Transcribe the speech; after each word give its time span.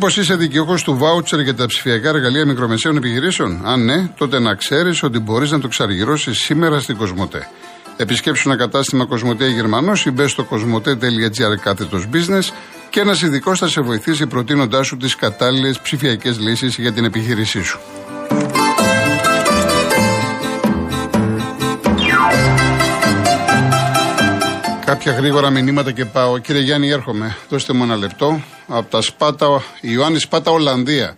Μήπως 0.00 0.16
είσαι 0.16 0.36
δικαιούχος 0.36 0.82
του 0.82 0.96
βάουτσερ 0.96 1.40
για 1.40 1.54
τα 1.54 1.66
ψηφιακά 1.66 2.08
εργαλεία 2.08 2.46
μικρομεσαίων 2.46 2.96
επιχειρήσεων; 2.96 3.60
Αν 3.64 3.84
ναι, 3.84 4.08
τότε 4.18 4.38
να 4.38 4.54
ξέρεις 4.54 5.02
ότι 5.02 5.18
μπορείς 5.18 5.50
να 5.50 5.60
το 5.60 5.68
ξαργυρώσεις 5.68 6.38
σήμερα 6.38 6.80
στην 6.80 6.96
Κοσμοτέ. 6.96 7.48
Επισκέψου 7.96 8.48
ένα 8.48 8.58
κατάστημα 8.58 9.06
Κοσμοτέ 9.06 9.48
Γερμανός 9.48 10.06
ή 10.06 10.10
μπες 10.10 10.30
στο 10.30 10.44
κοσμοτέ.gr 10.44 11.56
κάθετος 11.60 12.08
business 12.12 12.52
και 12.90 13.00
ένας 13.00 13.22
ειδικός 13.22 13.58
θα 13.58 13.68
σε 13.68 13.80
βοηθήσει 13.80 14.26
προτείνοντάς 14.26 14.86
σου 14.86 14.96
τις 14.96 15.16
κατάλληλες 15.16 15.80
ψηφιακές 15.80 16.38
λύσεις 16.38 16.76
για 16.76 16.92
την 16.92 17.04
επιχείρησή 17.04 17.62
σου. 17.62 17.78
Κάποια 24.88 25.12
γρήγορα 25.12 25.50
μηνύματα 25.50 25.92
και 25.92 26.04
πάω. 26.04 26.38
Κύριε 26.38 26.60
Γιάννη, 26.60 26.88
έρχομαι. 26.88 27.36
Δώστε 27.48 27.72
μου 27.72 27.82
ένα 27.82 27.96
λεπτό. 27.96 28.40
Από 28.66 28.90
τα 28.90 29.00
Σπάτα, 29.00 29.62
Ιωάννη 29.80 30.18
Σπάτα, 30.18 30.50
Ολλανδία. 30.50 31.16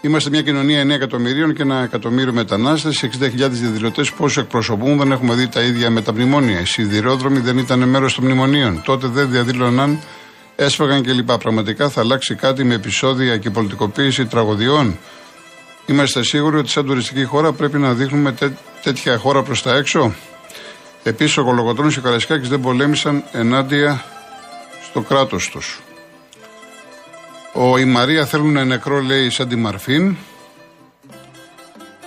Είμαστε 0.00 0.30
μια 0.30 0.42
κοινωνία 0.42 0.82
9 0.82 0.90
εκατομμυρίων 0.90 1.54
και 1.54 1.62
ένα 1.62 1.82
εκατομμύριο 1.82 2.32
μετανάστες. 2.32 3.02
60.000 3.02 3.50
διαδηλωτές 3.50 4.12
πόσο 4.12 4.40
εκπροσωπούν 4.40 4.98
δεν 4.98 5.12
έχουμε 5.12 5.34
δει 5.34 5.48
τα 5.48 5.60
ίδια 5.60 5.90
με 5.90 6.02
τα 6.02 6.12
μνημόνια. 6.12 6.60
Οι 6.60 6.64
σιδηρόδρομοι 6.64 7.38
δεν 7.38 7.58
ήταν 7.58 7.88
μέρος 7.88 8.14
των 8.14 8.24
μνημονίων. 8.24 8.82
Τότε 8.84 9.06
δεν 9.06 9.30
διαδήλωναν, 9.30 10.00
έσφαγαν 10.56 11.02
κλπ. 11.02 11.32
Πραγματικά 11.32 11.88
θα 11.88 12.00
αλλάξει 12.00 12.34
κάτι 12.34 12.64
με 12.64 12.74
επεισόδια 12.74 13.36
και 13.36 13.50
πολιτικοποίηση 13.50 14.26
τραγωδιών. 14.26 14.98
Είμαστε 15.86 16.22
σίγουροι 16.22 16.56
ότι 16.56 16.68
σαν 16.70 16.86
τουριστική 16.86 17.24
χώρα 17.24 17.52
πρέπει 17.52 17.78
να 17.78 17.92
δείχνουμε 17.92 18.34
τέτοια 18.82 19.18
χώρα 19.18 19.42
προς 19.42 19.62
τα 19.62 19.74
έξω; 19.74 20.14
Επίσης, 21.06 21.36
ο 21.36 21.44
Κολοκοτρόνη 21.44 21.92
και 21.92 21.98
ο 21.98 22.02
Καρασκάκη 22.02 22.48
δεν 22.48 22.60
πολέμησαν 22.60 23.24
ενάντια 23.32 24.04
στο 24.82 25.00
κράτος 25.00 25.48
τους. 25.48 25.80
Ο 27.52 27.78
η 27.78 27.84
Μαρία 27.84 28.26
θέλουν 28.26 28.66
νεκρό, 28.66 29.00
λέει, 29.00 29.30
σαν 29.30 29.48
τη 29.48 29.56
Μαρφίν. 29.56 30.16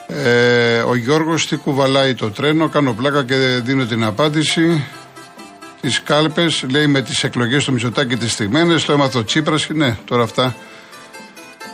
Ε, 0.07 0.79
ο 0.79 0.95
Γιώργος 0.95 1.47
τι 1.47 1.55
κουβαλάει 1.55 2.13
το 2.13 2.31
τρένο, 2.31 2.69
κάνω 2.69 2.93
πλάκα 2.93 3.23
και 3.23 3.35
δίνω 3.63 3.85
την 3.85 4.03
απάντηση. 4.03 4.85
Τις 5.81 6.01
κάλπες, 6.01 6.65
λέει 6.69 6.87
με 6.87 7.01
τις 7.01 7.23
εκλογές 7.23 7.63
του 7.65 7.71
Μητσοτάκη 7.71 8.15
τις 8.15 8.31
στιγμένε, 8.31 8.75
το 8.75 8.91
έμαθα 8.91 9.19
ο 9.19 9.23
Τσίπρας. 9.23 9.67
Ναι, 9.69 9.97
τώρα 10.05 10.23
αυτά. 10.23 10.55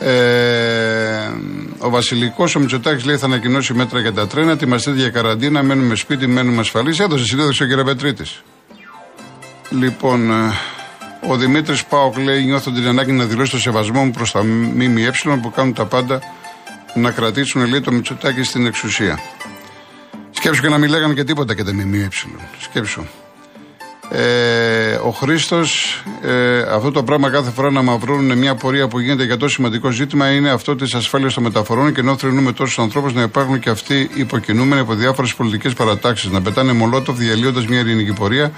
Ε, 0.00 1.30
ο 1.78 1.90
Βασιλικός, 1.90 2.54
ο 2.54 2.60
Μητσοτάκης 2.60 3.04
λέει 3.04 3.16
θα 3.16 3.26
ανακοινώσει 3.26 3.74
μέτρα 3.74 4.00
για 4.00 4.12
τα 4.12 4.26
τρένα. 4.26 4.52
Ετοιμαστείτε 4.52 4.96
για 4.96 5.10
καραντίνα, 5.10 5.62
μένουμε 5.62 5.94
σπίτι, 5.94 6.26
μένουμε 6.26 6.60
ασφαλείς. 6.60 6.98
Έδωσε 6.98 7.24
συνέντευξη 7.24 7.62
ο 7.62 7.66
κ. 7.66 7.84
Πετρίτης. 7.84 8.42
Λοιπόν, 9.70 10.30
ε, 10.30 10.52
ο 11.28 11.36
Δημήτρης 11.36 11.84
Πάοκ 11.84 12.16
λέει: 12.16 12.44
Νιώθω 12.44 12.70
την 12.70 12.86
ανάγκη 12.86 13.12
να 13.12 13.24
δηλώσω 13.24 13.50
το 13.50 13.58
σεβασμό 13.58 14.04
μου 14.04 14.10
προς 14.10 14.32
τα 14.32 14.44
ΜΜΕ 14.44 15.12
που 15.42 15.50
κάνουν 15.50 15.72
τα 15.74 15.84
πάντα 15.84 16.20
να 16.94 17.10
κρατήσουν 17.10 17.66
λέει, 17.66 17.80
το 17.80 17.92
Μητσοτάκη 17.92 18.42
στην 18.42 18.66
εξουσία. 18.66 19.20
Σκέψου 20.30 20.62
και 20.62 20.68
να 20.68 20.78
μην 20.78 20.90
λέγανε 20.90 21.14
και 21.14 21.24
τίποτα 21.24 21.54
και 21.54 21.64
τα 21.64 21.72
ΜΜΕ. 21.72 22.08
Σκέψου. 22.60 23.04
Ε, 24.10 24.94
ο 24.94 25.10
Χρήστος, 25.10 26.02
ε, 26.22 26.60
αυτό 26.60 26.90
το 26.90 27.02
πράγμα 27.02 27.30
κάθε 27.30 27.50
φορά 27.50 27.70
να 27.70 27.82
μαυρώνουν 27.82 28.38
μια 28.38 28.54
πορεία 28.54 28.88
που 28.88 28.98
γίνεται 28.98 29.24
για 29.24 29.36
τόσο 29.36 29.54
σημαντικό 29.54 29.90
ζήτημα 29.90 30.30
είναι 30.30 30.50
αυτό 30.50 30.76
της 30.76 30.94
ασφάλειας 30.94 31.34
των 31.34 31.42
μεταφορών 31.42 31.94
και 31.94 32.00
ενώ 32.00 32.16
θρυνούμε 32.16 32.52
τόσους 32.52 32.78
ανθρώπους 32.78 33.14
να 33.14 33.22
υπάρχουν 33.22 33.58
και 33.58 33.70
αυτοί 33.70 34.10
υποκινούμενοι 34.14 34.80
από 34.80 34.94
διάφορες 34.94 35.34
πολιτικές 35.34 35.72
παρατάξεις. 35.72 36.30
Να 36.30 36.42
πετάνε 36.42 36.72
μολότοφ 36.72 37.16
διαλύοντας 37.16 37.66
μια 37.66 37.78
ειρηνική 37.78 38.12
πορεία 38.12 38.52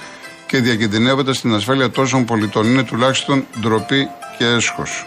και 0.47 0.59
διακινδυνεύοντας 0.59 1.41
την 1.41 1.55
ασφάλεια 1.55 1.91
τόσων 1.91 2.25
πολιτών. 2.25 2.67
Είναι 2.67 2.83
τουλάχιστον 2.83 3.47
ντροπή 3.61 4.09
και 4.39 4.45
έσχος. 4.45 5.07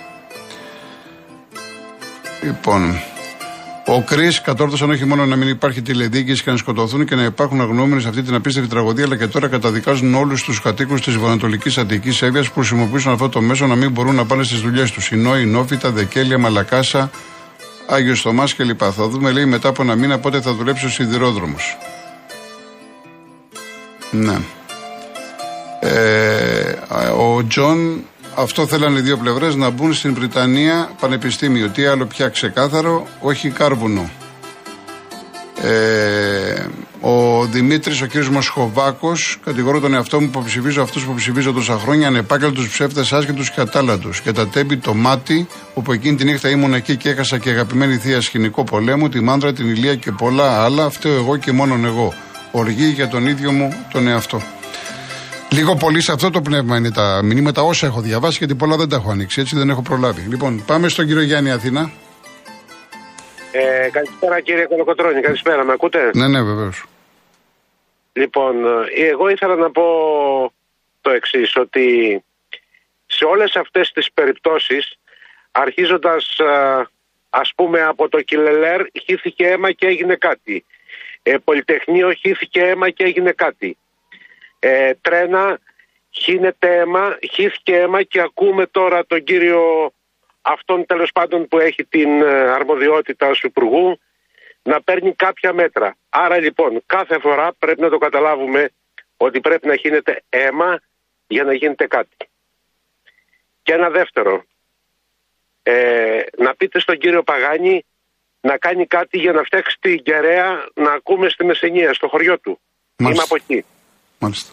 Λοιπόν, 2.44 3.02
ο 3.86 4.02
Κρι 4.02 4.42
κατόρθωσαν 4.44 4.90
όχι 4.90 5.06
μόνο 5.06 5.26
να 5.26 5.36
μην 5.36 5.48
υπάρχει 5.48 5.82
τηλεδίκηση 5.82 6.44
και 6.44 6.52
να 6.52 6.58
σκοτωθούν 6.58 7.06
και 7.06 7.16
να 7.16 7.24
υπάρχουν 7.24 7.62
αγνοούμενοι 7.62 8.02
σε 8.02 8.08
αυτή 8.08 8.22
την 8.22 8.36
απίστευτη 8.36 8.70
τραγωδία, 8.70 9.06
αλλά 9.06 9.16
και 9.18 9.28
τώρα 9.28 9.48
καταδικάζουν 9.48 10.16
όλους 10.16 10.44
τους 10.44 10.62
κατοίκους 10.62 11.02
της 11.02 11.14
βορειοανατολικής 11.14 11.78
Αττικής 11.78 12.22
Εύβοιας 12.22 12.48
που 12.48 12.60
χρησιμοποιούσαν 12.60 13.14
αυτό 13.14 13.30
το 13.30 13.42
μέσο 13.42 13.68
να 13.68 13.76
μην 13.76 13.92
μπορούν 13.92 14.16
να 14.16 14.26
πάνε 14.26 14.44
στις 14.44 14.60
δουλειές 14.60 14.92
τους. 14.92 15.12
Ινόη, 15.12 15.46
Νόφιτα, 15.46 15.92
Δεκέλια, 15.92 16.38
Μαλακάσα, 16.38 17.12
Άγιος 17.88 18.22
Θωμάς 18.22 18.56
κλπ. 18.56 18.82
Θα 18.96 19.08
δούμε, 19.08 19.32
λέει, 19.32 19.46
μετά 19.46 19.70
από 19.70 19.82
ένα 19.82 19.96
μήνα 19.96 20.20
πότε 20.20 20.42
θα 20.42 20.54
δουλέψει 20.54 20.86
ο 20.86 20.90
σιδηρόδρομος. 20.90 21.78
Ναι. 24.12 24.38
Ε, 25.80 26.78
ο 27.18 27.48
Τζον, 27.48 28.04
αυτό 28.36 28.68
θέλανε 28.68 29.00
οι 29.00 29.02
δύο 29.02 29.18
πλευρές 29.18 29.56
να 29.56 29.70
μπουν 29.70 29.94
στην 29.94 30.14
Βρυτανία 30.14 30.90
πανεπιστήμιο. 31.00 31.70
Τι 31.70 31.86
άλλο 31.86 32.06
πια 32.06 32.28
ξεκάθαρο, 32.28 33.08
όχι 33.20 33.50
κάρβουνο. 33.50 34.10
Ε, 35.64 36.66
ο 37.02 37.46
Δημήτρης, 37.46 38.02
ο 38.02 38.06
κύριος 38.06 38.30
Μοσχοβάκος, 38.30 39.12
κατηγορώ 39.44 39.80
τον 39.80 39.94
εαυτό 39.94 40.22
μου 40.22 40.30
που 40.30 40.44
ψηφίζω 40.44 40.82
αυτούς 40.82 41.06
που 41.06 41.14
ψηφίζω 41.14 41.54
τόσα 41.54 41.78
χρόνια, 41.78 42.08
ανεπάγγελτους 42.08 42.70
ψεύτες, 42.70 43.14
άσχετους 43.14 43.44
και 43.44 43.62
ατάλαντους. 43.62 44.10
Και 44.24 44.32
τα 44.32 44.48
Τέμπη 44.48 44.78
το 44.78 44.94
Μάτι, 44.94 45.48
όπου 45.74 45.92
εκείνη 45.92 46.16
τη 46.16 46.24
νύχτα 46.24 46.50
ήμουν 46.50 46.74
εκεί 46.74 46.96
και 46.96 47.10
έχασα 47.10 47.38
και 47.38 47.50
αγαπημένη 47.50 47.98
θεία 47.98 48.22
σκηνικό 48.22 48.64
πολέμου, 48.64 49.10
τη 49.10 49.20
Μάνδρα, 49.20 49.54
την 49.54 49.70
Ηλεία 49.70 49.96
και 49.96 50.12
πολλά 50.12 50.64
άλλα, 50.64 50.90
φταίω 50.90 51.16
εγώ 51.16 51.38
και 51.38 51.52
μόνον 51.52 51.86
εγώ. 51.86 52.14
Οργή 52.52 52.88
για 52.88 53.08
τον 53.08 53.28
ίδιο 53.28 53.52
μου 53.52 53.74
τον 53.92 54.08
εαυτό. 54.08 54.42
Λίγο 55.54 55.76
πολύ 55.76 56.02
σε 56.02 56.12
αυτό 56.12 56.30
το 56.30 56.42
πνεύμα 56.42 56.78
είναι 56.78 56.92
τα 56.92 57.22
μηνύματα 57.24 57.62
όσα 57.62 57.86
έχω 57.86 58.02
διαβάσει, 58.02 58.38
γιατί 58.38 58.56
πολλά 58.56 58.78
δεν 58.78 58.90
τα 58.90 58.96
έχω 58.96 59.12
ανοίξει, 59.12 59.42
έτσι 59.42 59.56
δεν 59.56 59.70
έχω 59.70 59.82
προλάβει. 59.82 60.22
Λοιπόν, 60.22 60.66
πάμε 60.66 60.88
στον 60.90 61.06
κύριο 61.06 61.22
Γιάννη 61.22 61.52
Αθήνα. 61.52 61.92
Ε, 63.52 63.90
καλησπέρα 63.92 64.40
κύριε 64.40 64.66
Κολοκοτρώνη, 64.66 65.22
καλησπέρα, 65.22 65.64
με 65.64 65.72
ακούτε; 65.72 66.10
Ναι, 66.14 66.28
ναι, 66.28 66.42
βεβαίως. 66.42 66.86
Λοιπόν, 68.14 68.66
ε, 68.66 69.08
εγώ 69.10 69.30
ήθελα 69.30 69.56
να 69.56 69.72
πω 69.72 69.84
το 71.02 71.10
εξής 71.10 71.56
ότι 71.56 72.24
σε 73.06 73.26
όλες 73.26 73.56
αυτές 73.56 73.92
τις 73.92 74.12
περιπτώσεις, 74.14 74.98
αρχίζοντας 75.52 76.38
ε, 76.40 76.88
ας 77.30 77.52
πούμε 77.56 77.82
από 77.82 78.10
το 78.10 78.22
Κιλελέρ, 78.22 78.82
χύθηκε 79.06 79.48
αίμα 79.48 79.72
και 79.72 79.86
έγινε 79.86 80.16
κάτι. 80.16 80.66
Ε, 81.24 81.38
Πολυτεχνείο 81.44 82.14
χύθηκε 82.14 82.62
αίμα 82.62 82.90
και 82.90 83.04
έγινε 83.04 83.32
κάτι 83.32 83.78
ε, 84.64 84.94
τρένα, 85.02 85.60
χύνεται 86.10 86.80
αίμα, 86.80 87.18
χύθηκε 87.32 87.76
αίμα 87.76 88.04
και 88.04 88.22
ακούμε 88.22 88.66
τώρα 88.66 89.06
τον 89.06 89.24
κύριο 89.24 89.92
αυτόν 90.42 90.86
τέλος 90.86 91.12
πάντων 91.12 91.48
που 91.48 91.60
έχει 91.60 91.86
την 91.86 92.22
ε, 92.22 92.26
αρμοδιότητα 92.28 93.28
ως 93.28 93.44
υπουργού 93.44 94.00
να 94.64 94.82
παίρνει 94.82 95.14
κάποια 95.14 95.54
μέτρα. 95.54 95.96
Άρα 96.10 96.38
λοιπόν 96.40 96.84
κάθε 96.86 97.20
φορά 97.20 97.54
πρέπει 97.60 97.82
να 97.82 97.90
το 97.90 97.98
καταλάβουμε 97.98 98.70
ότι 99.18 99.40
πρέπει 99.40 99.68
να 99.68 99.76
χύνεται 99.76 100.24
αίμα 100.30 100.80
για 101.28 101.44
να 101.44 101.54
γίνεται 101.54 101.88
κάτι. 101.88 102.16
Και 103.64 103.74
ένα 103.74 103.90
δεύτερο, 103.90 104.44
ε, 105.64 106.22
να 106.38 106.56
πείτε 106.56 106.80
στον 106.80 106.98
κύριο 106.98 107.24
Παγάνη 107.24 107.86
να 108.42 108.58
κάνει 108.58 108.86
κάτι 108.86 109.18
για 109.18 109.32
να 109.32 109.44
φτιάξει 109.44 109.78
την 109.80 110.04
κεραία 110.04 110.68
να 110.74 110.92
ακούμε 110.92 111.30
στη 111.30 111.46
Μεσενία, 111.46 111.94
στο 111.94 112.08
χωριό 112.08 112.40
του. 112.40 112.60
Είμαι 112.96 113.22
από 113.24 113.36
εκεί. 113.36 113.66
Μάλιστα. 114.24 114.52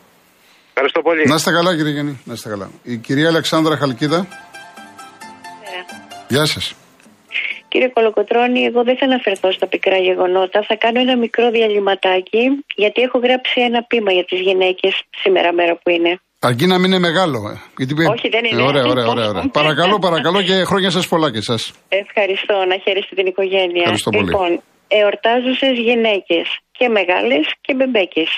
Ευχαριστώ 0.68 1.00
πολύ. 1.02 1.22
Να 1.26 1.34
είστε 1.34 1.50
καλά, 1.50 1.76
κύριε 1.76 1.92
Γενή. 1.92 2.20
Να 2.24 2.32
είστε 2.32 2.48
καλά. 2.48 2.70
Η 2.82 2.96
κυρία 2.96 3.28
Αλεξάνδρα 3.28 3.76
Χαλκίδα. 3.76 4.18
Ναι. 4.18 5.80
Γεια 6.28 6.44
σας. 6.44 6.74
Κύριε 7.68 7.88
Κολοκοτρώνη, 7.88 8.60
εγώ 8.70 8.82
δεν 8.88 8.96
θα 8.98 9.04
αναφερθώ 9.04 9.52
στα 9.52 9.66
πικρά 9.66 9.96
γεγονότα. 9.96 10.58
Θα 10.68 10.76
κάνω 10.84 11.00
ένα 11.00 11.16
μικρό 11.16 11.50
διαλυματάκι, 11.50 12.44
γιατί 12.74 13.02
έχω 13.02 13.18
γράψει 13.18 13.60
ένα 13.60 13.80
πείμα 13.82 14.12
για 14.12 14.24
τις 14.24 14.40
γυναίκες 14.40 14.92
σήμερα, 15.22 15.52
μέρα 15.52 15.74
που 15.82 15.90
είναι. 15.90 16.20
Αρκεί 16.40 16.66
να 16.66 16.78
μην 16.78 16.90
είναι 16.90 16.98
μεγάλο. 17.08 17.38
Ε. 17.52 17.54
Γιατί... 17.76 17.92
Όχι, 18.14 18.28
δεν 18.28 18.44
είναι. 18.44 18.62
Ε, 18.62 18.64
ωραία, 18.64 18.84
ωραία, 18.92 19.06
ωραία, 19.06 19.28
ωραία. 19.28 19.44
παρακαλώ, 19.60 19.98
παρακαλώ 19.98 20.42
και 20.42 20.56
χρόνια 20.70 20.90
σας 20.90 21.08
πολλά 21.08 21.30
και 21.30 21.42
εσά. 21.46 21.56
Ευχαριστώ, 21.88 22.56
να 22.70 22.76
χαίρεστε 22.84 23.14
την 23.14 23.26
οικογένεια. 23.26 23.82
Ευχαριστώ 23.88 24.10
πολύ. 24.10 24.24
Λοιπόν, 24.24 24.62
εορτάζουσες 24.88 25.74
γυναίκες 25.88 26.46
και 26.78 26.88
μεγάλες 26.88 27.44
και 27.60 27.74
μπεμπέκες 27.74 28.30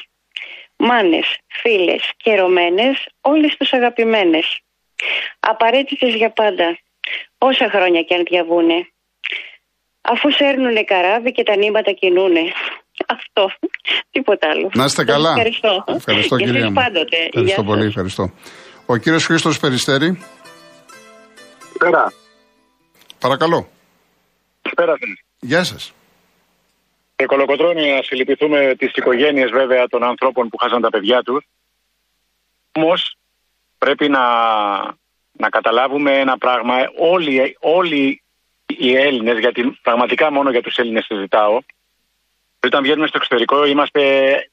μάνες, 0.88 1.27
φίλες 1.62 2.03
και 2.17 2.35
ρωμένες, 2.35 3.06
όλες 3.21 3.56
τους 3.59 3.73
αγαπημένες. 3.73 4.47
Απαραίτητες 5.41 6.15
για 6.15 6.31
πάντα, 6.31 6.79
όσα 7.38 7.71
χρόνια 7.75 8.03
και 8.03 8.15
αν 8.15 8.23
διαβούνε. 8.31 8.79
Αφού 10.00 10.31
σέρνουνε 10.31 10.82
καράβι 10.82 11.32
και 11.32 11.43
τα 11.43 11.56
νήματα 11.56 11.93
κινούνε. 11.93 12.44
Αυτό. 13.17 13.50
Τίποτα 14.11 14.49
άλλο. 14.50 14.71
Να 14.75 14.85
είστε 14.85 15.05
καλά. 15.05 15.31
Ευχαριστώ. 15.31 15.85
Ευχαριστώ 15.87 16.37
κυρία 16.37 16.67
μου. 16.67 16.73
πάντοτε. 16.73 17.17
Ευχαριστώ 17.27 17.62
πολύ. 17.65 17.87
Ευχαριστώ. 17.87 18.32
Ο 18.87 18.97
κύριος 18.97 19.25
Χρήστος 19.25 19.59
Περιστέρη. 19.59 20.19
Πέρα. 21.79 22.12
Παρακαλώ. 23.19 23.69
Πέρα. 24.77 24.94
Γεια 25.41 25.65
σας. 25.65 25.93
Και 27.20 27.26
κολοκοτρώνει 27.26 27.90
να 27.90 28.02
συλληπιθούμε 28.02 28.75
τις 28.78 28.93
οικογένειες 28.94 29.50
βέβαια 29.50 29.87
των 29.87 30.02
ανθρώπων 30.02 30.49
που 30.49 30.56
χάσαν 30.56 30.81
τα 30.81 30.90
παιδιά 30.90 31.22
τους. 31.22 31.46
Όμως 32.72 33.17
πρέπει 33.78 34.08
να 34.08 34.25
να 35.32 35.49
καταλάβουμε 35.49 36.19
ένα 36.19 36.38
πράγμα. 36.38 36.75
Όλοι, 36.99 37.56
όλοι 37.61 38.22
οι 38.67 38.96
Έλληνες, 38.96 39.38
γιατί 39.38 39.78
πραγματικά 39.82 40.32
μόνο 40.32 40.50
για 40.50 40.62
τους 40.62 40.76
Έλληνες 40.76 41.05
συζητάω, 41.05 41.58
όταν 42.62 42.82
βγαίνουμε 42.82 43.06
στο 43.06 43.17
εξωτερικό 43.17 43.64
είμαστε, 43.64 44.00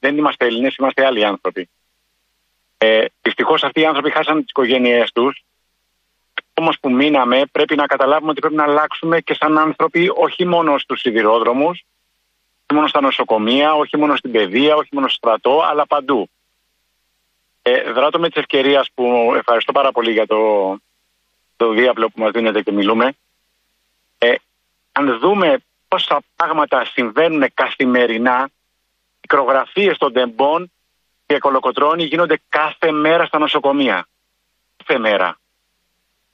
δεν 0.00 0.16
είμαστε 0.16 0.46
Έλληνες, 0.46 0.76
είμαστε 0.76 1.06
άλλοι 1.06 1.24
άνθρωποι. 1.24 1.68
Ε, 2.78 3.04
Δυστυχώς 3.22 3.62
αυτοί 3.62 3.80
οι 3.80 3.86
άνθρωποι 3.86 4.10
χάσαν 4.10 4.40
τις 4.40 4.48
οικογένειές 4.48 5.12
τους. 5.12 5.42
Όμως 6.54 6.78
που 6.80 6.90
μείναμε, 6.90 7.42
πρέπει 7.52 7.76
να 7.76 7.86
καταλάβουμε 7.86 8.30
ότι 8.30 8.40
πρέπει 8.40 8.54
να 8.54 8.64
αλλάξουμε 8.64 9.20
και 9.20 9.34
σαν 9.34 9.58
άνθρωποι, 9.58 10.10
όχι 10.14 10.44
μόνο 10.44 10.78
στους 10.78 11.00
σιδηρόδρομους, 11.00 11.70
όχι 11.70 11.84
μόνο 12.74 12.86
στα 12.86 13.00
νοσοκομεία, 13.00 13.74
όχι 13.74 13.96
μόνο 13.96 14.16
στην 14.16 14.30
παιδεία, 14.30 14.76
όχι 14.76 14.88
μόνο 14.92 15.08
στο 15.08 15.16
στρατό, 15.16 15.62
αλλά 15.62 15.86
παντού. 15.86 16.28
Ε, 17.62 17.92
δράτω 17.92 18.18
με 18.18 18.28
τη 18.30 18.40
ευκαιρία 18.40 18.86
που 18.94 19.32
ευχαριστώ 19.36 19.72
πάρα 19.72 19.92
πολύ 19.92 20.12
για 20.12 20.26
το, 20.26 20.76
το 21.56 21.70
διάπλο 21.70 22.08
που 22.08 22.20
μας 22.20 22.30
δίνετε 22.30 22.62
και 22.62 22.72
μιλούμε. 22.72 23.12
Ε, 24.18 24.34
αν 24.92 25.18
δούμε 25.18 25.58
πόσα 25.88 26.22
πράγματα 26.36 26.84
συμβαίνουν 26.84 27.50
καθημερινά, 27.54 28.50
μικρογραφίες 29.20 29.98
των 29.98 30.12
τεμπών 30.12 30.72
και 31.26 31.38
κολοκοτρώνοι 31.38 32.04
γίνονται 32.04 32.40
κάθε 32.48 32.90
μέρα 32.90 33.26
στα 33.26 33.38
νοσοκομεία. 33.38 34.06
Κάθε 34.76 34.98
μέρα. 34.98 35.38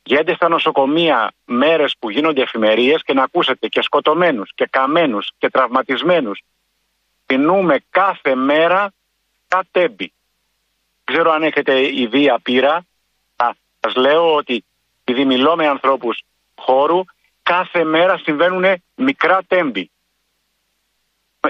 Γίνονται 0.07 0.35
στα 0.35 0.49
νοσοκομεία 0.49 1.33
μέρες 1.45 1.95
που 1.99 2.11
γίνονται 2.11 2.43
εφημερίες 2.43 3.03
και 3.03 3.13
να 3.13 3.23
ακούσετε 3.23 3.69
και 3.69 3.83
σκοτωμένους 3.83 4.51
και 4.55 4.67
καμένους 4.71 5.31
και 5.39 5.51
τραυματισμένους. 5.51 6.43
Πεινούμε 7.27 7.77
κάθε 7.91 8.35
μέρα 8.35 8.93
τα 9.49 9.65
τέμπη. 9.71 10.13
Δεν 11.05 11.15
ξέρω 11.15 11.33
αν 11.33 11.43
έχετε 11.43 11.97
ιδέα 12.01 12.39
πείρα. 12.43 12.85
Σας 13.81 13.95
λέω 13.95 14.35
ότι 14.35 14.65
επειδή 15.05 15.25
μιλώ 15.25 15.57
με 15.57 15.67
ανθρώπους 15.67 16.23
χώρου, 16.55 17.01
κάθε 17.43 17.85
μέρα 17.85 18.19
συμβαίνουν 18.19 18.65
μικρά 18.95 19.43
τέμπη. 19.47 19.91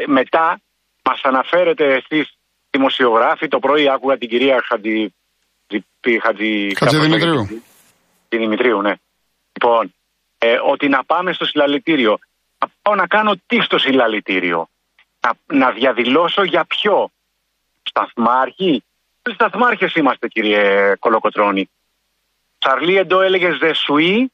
Μετά 0.07 0.61
μας 1.03 1.21
αναφέρετε 1.23 1.95
εσείς 1.95 2.37
δημοσιογράφοι, 2.71 3.49
το 3.49 3.59
πρωί 3.59 3.89
άκουγα 3.89 4.19
την 4.19 4.29
κυρία 4.29 4.63
Χαντι... 4.69 5.15
Χατζη... 6.21 6.73
Δημητρίου. 7.01 7.63
Την 8.35 8.43
Δημητρίου, 8.43 8.81
ναι. 8.81 8.95
Λοιπόν, 9.53 9.95
ε, 10.39 10.59
ότι 10.65 10.89
να 10.89 11.05
πάμε 11.05 11.33
στο 11.33 11.45
συλλαλητήριο. 11.45 12.19
Να 12.59 12.69
πάω 12.83 12.95
να 12.95 13.07
κάνω 13.07 13.33
τι 13.47 13.61
στο 13.61 13.79
συλλαλητήριο; 13.79 14.69
Να, 15.21 15.57
να 15.59 15.71
διαδηλώσω 15.71 16.43
για 16.43 16.65
ποιο; 16.65 17.11
Σταθμάρχη; 17.83 18.85
Σταθμάρχες 19.35 19.95
είμαστε, 19.95 20.29
κύριε 20.29 20.95
Κολοκοτρόνη. 20.99 21.71
Σαρλί 22.59 22.97
εντό 22.97 23.21
έλεγε 23.21 23.53
Ζεσουή. 23.53 24.33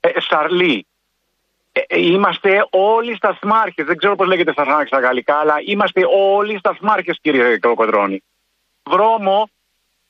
Ε, 0.00 0.20
Σαρλί. 0.20 0.86
Ε, 1.72 1.80
ε, 1.86 2.00
είμαστε 2.00 2.66
όλοι 2.70 3.14
σταθμάρχες. 3.16 3.86
Δεν 3.86 3.96
ξέρω 3.96 4.16
πώς 4.16 4.26
λέγεται 4.26 4.52
σταθμάρχε 4.52 4.86
στα 4.86 5.00
γαλλικά, 5.00 5.36
αλλά 5.36 5.54
είμαστε 5.64 6.00
όλοι 6.10 6.58
σταθμάρχες, 6.58 7.18
κύριε 7.20 7.58
Κολοκοτρόνη. 7.58 8.22
Δρόμο 8.82 9.50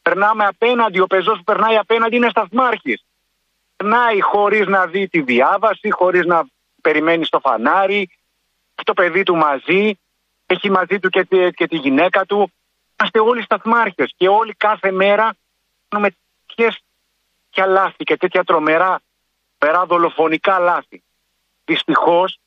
περνάμε 0.02 0.44
απέναντι, 0.44 1.00
ο 1.00 1.06
πεζός 1.06 1.37
που 1.37 1.44
περνάει 1.44 1.76
απέναντι 1.76 2.16
είναι 2.16 2.28
σταθμάρχης. 2.28 3.04
Περνάει 3.76 4.20
χωρίς 4.20 4.66
να 4.66 4.87
δει 4.87 5.08
τη 5.08 5.20
διάβαση, 5.22 5.90
χωρίς 5.90 6.25
να 6.25 6.44
περιμένει 6.81 7.25
στο 7.25 7.40
φανάρι, 7.40 8.10
έχει 8.75 8.84
το 8.84 8.93
παιδί 8.93 9.22
του 9.22 9.37
μαζί, 9.37 9.99
έχει 10.46 10.70
μαζί 10.70 10.99
του 10.99 11.08
και 11.08 11.25
τη, 11.25 11.50
και 11.50 11.66
τη 11.69 11.76
γυναίκα 11.76 12.25
του. 12.25 12.52
Είμαστε 12.99 13.20
όλοι 13.20 13.43
σταθμάρχες 13.43 14.12
και 14.16 14.28
όλοι 14.28 14.54
κάθε 14.54 14.90
μέρα 14.90 15.34
κάνουμε 15.88 16.14
τέτοια 17.52 17.66
λάθη 17.66 18.04
και 18.04 18.16
τέτοια 18.16 18.44
τρομερά, 18.44 19.00
τρομερά 19.58 19.87
δολοφονικά 19.87 20.58
λάθη. 20.58 21.02
Δυστυχώς, 21.64 22.38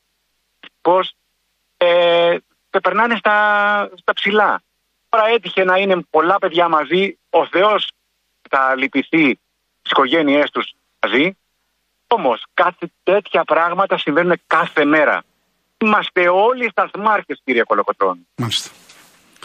πώ 0.81 0.99
ε, 1.77 2.37
περνάνε 2.81 3.15
στα, 3.15 3.89
στα 3.95 4.13
ψηλά. 4.13 4.61
Τώρα 5.09 5.27
έτυχε 5.27 5.63
να 5.63 5.77
είναι 5.77 6.01
πολλά 6.09 6.39
παιδιά 6.39 6.67
μαζί, 6.67 7.17
ο 7.39 7.47
Θεός 7.47 7.91
θα 8.49 8.75
λυπηθεί 8.75 9.35
τι 9.81 9.89
οικογένειές 9.89 10.49
τους 10.51 10.73
μαζί. 11.01 11.37
Όμως 12.07 12.45
κάθε 12.53 12.91
τέτοια 13.03 13.43
πράγματα 13.43 13.97
συμβαίνουν 13.97 14.41
κάθε 14.47 14.85
μέρα. 14.85 15.23
Είμαστε 15.77 16.29
όλοι 16.29 16.69
σταθμάρχες, 16.69 17.41
κύριε 17.43 17.63
Κολοκοτρώνη. 17.63 18.27
Μάλιστα. 18.35 18.69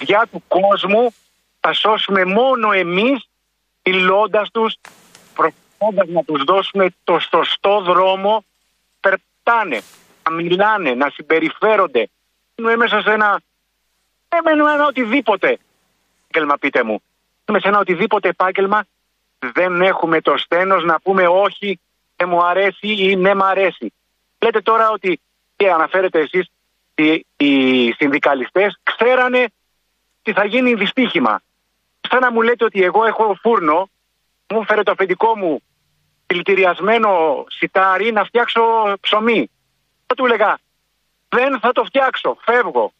Για 0.00 0.28
του 0.32 0.42
κόσμου 0.48 1.14
θα 1.60 1.72
σώσουμε 1.72 2.25
μόνο 2.25 2.72
εμείς, 2.72 3.28
μιλώντας 3.82 4.50
τους, 4.50 4.75
προσπαθώντας 5.34 6.08
να 6.08 6.25
τους 6.25 6.44
δώσουμε 6.44 6.86
το 7.04 7.19
σωστό 7.19 7.81
δρόμο. 7.81 8.44
Περπατάνε, 9.00 9.81
να 10.28 10.34
μιλάνε, 10.34 10.94
να 10.94 11.10
συμπεριφέρονται. 11.10 12.10
Είναι 12.54 12.76
μέσα 12.76 13.00
σε 13.00 13.10
ένα. 13.10 13.40
Έμενε 14.28 14.72
ένα 14.72 14.86
οτιδήποτε 14.86 15.58
επάγγελμα, 16.31 16.58
πείτε 16.58 16.82
μου. 16.82 17.02
Είμαι 17.50 17.61
σε 17.61 17.69
ένα 17.69 17.79
οτιδήποτε 17.79 18.29
επάγγελμα 18.29 18.85
δεν 19.38 19.82
έχουμε 19.82 20.20
το 20.20 20.37
στένος 20.37 20.85
να 20.85 21.00
πούμε 21.00 21.26
όχι, 21.26 21.81
δεν 22.17 22.29
μου 22.29 22.44
αρέσει 22.44 22.88
ή 22.88 23.17
ναι 23.17 23.35
μου 23.35 23.44
αρέσει. 23.44 23.93
Λέτε 24.38 24.61
τώρα 24.61 24.91
ότι, 24.91 25.20
και 25.56 25.70
αναφέρετε 25.70 26.19
εσείς, 26.19 26.50
οι, 26.94 27.26
οι 27.37 27.93
συνδικαλιστές 27.93 28.79
ξέρανε 28.82 29.47
τι 30.23 30.32
θα 30.32 30.44
γίνει 30.44 30.75
δυστύχημα. 30.75 31.43
Σαν 32.00 32.20
να 32.20 32.32
μου 32.32 32.43
λέτε 32.43 32.64
ότι 32.64 32.82
εγώ 32.82 33.05
έχω 33.05 33.37
φούρνο, 33.41 33.91
μου 34.49 34.64
φέρε 34.64 34.82
το 34.82 34.91
αφεντικό 34.91 35.37
μου 35.37 35.62
δηλητηριασμένο 36.26 37.44
σιτάρι 37.49 38.12
να 38.12 38.25
φτιάξω 38.25 38.62
ψωμί. 39.00 39.50
Θα 40.06 40.14
του 40.14 40.25
έλεγα, 40.25 40.58
δεν 41.29 41.61
θα 41.61 41.73
το 41.73 41.85
φτιάξω, 41.85 42.37
φεύγω. 42.41 42.93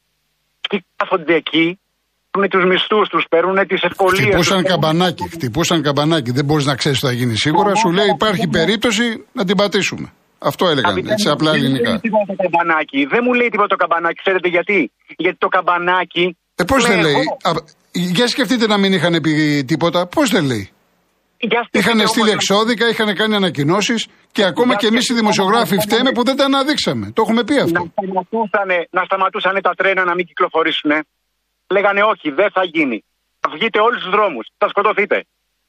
Τι 0.69 0.79
κάθονται 0.97 1.35
εκεί 1.35 1.81
με 1.85 1.90
τους 2.31 2.65
μισθούς 2.65 3.09
τους, 3.09 3.25
παίρνουν 3.29 3.67
τις 3.67 3.83
ευκολίες. 3.83 4.27
Χτυπούσαν 4.27 4.63
καμπανάκι. 4.63 5.29
Χτυπούσαν 5.29 5.83
καμπανάκι. 5.83 6.31
Δεν 6.31 6.45
μπορείς 6.45 6.67
να 6.67 6.75
ξέρεις 6.75 7.01
τι 7.01 7.07
θα 7.07 7.13
γίνει 7.13 7.37
σίγουρα. 7.37 7.75
Σου 7.75 7.91
λέει 7.91 8.09
υπάρχει 8.09 8.49
περίπτωση 8.49 9.25
να 9.33 9.45
την 9.45 9.57
πατήσουμε. 9.57 10.13
Αυτό 10.39 10.69
έλεγαν 10.69 10.97
έτσι 10.97 11.29
απλά 11.29 11.51
ελληνικά. 11.53 11.91
Δεν 11.91 12.01
μου 12.13 12.25
λέει 12.27 12.37
το 12.37 12.43
καμπανάκι. 12.43 13.05
Δεν 13.05 13.21
μου 13.25 13.33
λέει 13.33 13.49
τίποτα 13.49 13.69
το 13.69 13.77
καμπανάκι. 13.77 14.15
Ξέρετε 14.15 14.49
γιατί. 14.49 14.93
Γιατί 15.17 15.37
το 15.39 15.49
καμπανάκι. 15.49 16.37
Ε, 16.55 16.65
πώς 16.65 16.87
δεν 16.87 17.01
λέει; 17.01 17.25
για 17.93 18.27
σκεφτείτε 18.27 18.67
να 18.67 18.79
μην 18.79 18.93
είχαν 18.93 19.21
πει 19.21 19.65
τίποτα. 19.67 20.07
Πώς 20.07 20.31
δεν 20.31 20.45
λέει; 20.45 20.71
Είχαν 21.71 22.07
στείλει 22.07 22.31
εξώδικα, 22.31 22.89
είχαν 22.89 23.15
κάνει 23.15 23.35
ανακοινώσεις 23.35 24.07
και 24.33 24.45
ακόμα 24.45 24.77
και 24.77 24.87
εμείς 24.87 25.09
οι 25.09 25.15
δημοσιογράφοι 25.15 25.77
φταίμε 25.79 26.13
που 26.13 26.25
δεν 26.25 26.37
τα 26.37 26.45
αναδείξαμε. 26.45 27.11
Το 27.15 27.23
έχουμε 27.23 27.45
πει 27.45 27.57
αυτό. 27.59 27.81
Να 27.81 27.91
σταματούσαν, 27.91 28.69
να 28.91 29.03
σταματούσαν 29.05 29.59
τα 29.63 29.75
τρένα 29.77 30.05
να 30.05 30.15
μην 30.15 30.27
κυκλοφορήσουν 30.27 30.91
λέγανε 31.75 32.03
όχι, 32.03 32.31
δεν 32.31 32.51
θα 32.51 32.65
γίνει. 32.65 33.05
Θα 33.41 33.49
βγείτε 33.55 33.79
όλους 33.81 34.01
τους 34.03 34.11
δρόμους, 34.11 34.47
θα 34.59 34.69
σκοτωθείτε. 34.69 35.25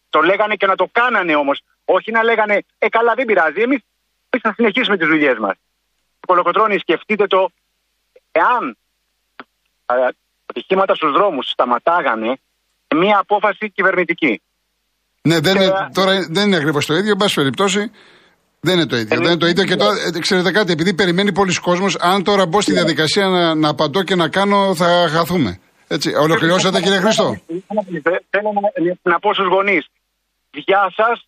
Το 0.09 0.19
λέγανε 0.29 0.55
και 0.55 0.67
να 0.71 0.75
το 0.75 0.85
κάνανε 0.91 1.35
όμως. 1.35 1.57
Όχι 1.85 2.11
να 2.11 2.23
λέγανε, 2.23 2.55
Ε, 2.77 2.89
καλά, 2.89 3.13
δεν 3.15 3.25
πειράζει. 3.25 3.61
Εμείς 3.61 3.81
θα 4.41 4.53
συνεχίσουμε 4.53 4.97
τις 4.97 5.07
δουλειές 5.07 5.37
μας. 5.37 5.55
Κολοκοτρόνη, 6.27 6.77
σκεφτείτε 6.77 7.27
το, 7.27 7.49
εάν 8.31 8.77
τα 9.85 10.13
ατυχήματα 10.45 10.95
στους 10.95 11.11
δρόμους 11.11 11.49
σταματάγανε 11.49 12.39
μια 12.95 13.17
απόφαση 13.17 13.69
κυβερνητική. 13.69 14.41
Ναι, 15.21 15.39
δεν 15.39 15.55
είναι, 15.55 15.89
τώρα 15.93 16.11
δεν 16.29 16.47
είναι 16.47 16.55
ακριβώς 16.55 16.85
το 16.85 16.93
ίδιο. 16.93 17.11
Εν 17.11 17.17
πάση 17.17 17.35
περιπτώσει, 17.35 17.91
δεν 18.59 18.73
είναι 18.75 18.85
το 18.85 18.95
ίδιο. 18.95 19.17
δεν 19.17 19.25
είναι 19.25 19.37
το 19.37 19.47
ίδιο 19.47 19.63
και 19.63 19.75
τώρα, 19.75 19.93
ε, 20.15 20.19
ξέρετε 20.19 20.51
κάτι, 20.51 20.71
επειδή 20.71 20.93
περιμένει 20.93 21.31
πολλοί 21.33 21.53
κόσμος, 21.53 21.97
αν 21.99 22.23
τώρα 22.23 22.45
μπω 22.45 22.61
στη 22.61 22.71
διαδικασία 22.71 23.27
να, 23.27 23.55
να 23.55 23.69
απαντώ 23.69 24.03
και 24.03 24.15
να 24.15 24.29
κάνω, 24.29 24.75
θα 24.75 25.07
χαθούμε. 25.09 25.59
Έτσι, 25.95 26.13
ολοκληρώσατε 26.15 26.81
κύριε 26.81 26.99
Χρήστο; 26.99 27.37
Θέλω 28.29 28.49
να, 29.01 29.19
πω 29.19 29.33
στους 29.33 29.47
γονείς. 29.47 29.85
Γεια 30.51 30.91
σας, 30.95 31.27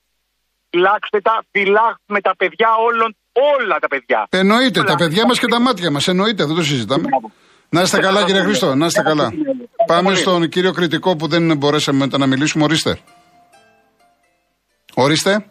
φυλάξτε 0.70 1.22
τα, 1.22 1.44
φυλάξτε 1.52 2.20
τα 2.22 2.36
παιδιά 2.36 2.70
όλων, 2.88 3.16
όλα 3.32 3.80
τα 3.80 3.88
παιδιά. 3.88 4.28
Εννοείται, 4.30 4.84
τα 4.84 4.96
παιδιά 4.96 5.26
μας 5.28 5.40
και 5.40 5.48
τα 5.48 5.60
μάτια 5.60 5.92
μας. 5.92 6.08
Εννοείται, 6.08 6.46
δεν 6.46 6.56
το 6.56 6.64
συζητάμε. 6.64 7.08
Να 7.70 7.82
είστε 7.82 8.00
καλά 8.00 8.24
κύριε 8.24 8.42
Χρήστο, 8.42 8.76
να 8.76 8.86
είστε 8.86 9.02
καλά. 9.02 9.32
Πάμε 9.88 10.16
στον 10.16 10.50
κύριο 10.50 10.72
κριτικό 10.72 11.16
που 11.16 11.28
δεν 11.28 11.58
μπορέσαμε 11.58 11.98
μετά 11.98 12.18
να 12.18 12.26
μιλήσουμε. 12.26 12.64
Ορίστε. 12.64 13.00
Ορίστε. 14.94 15.46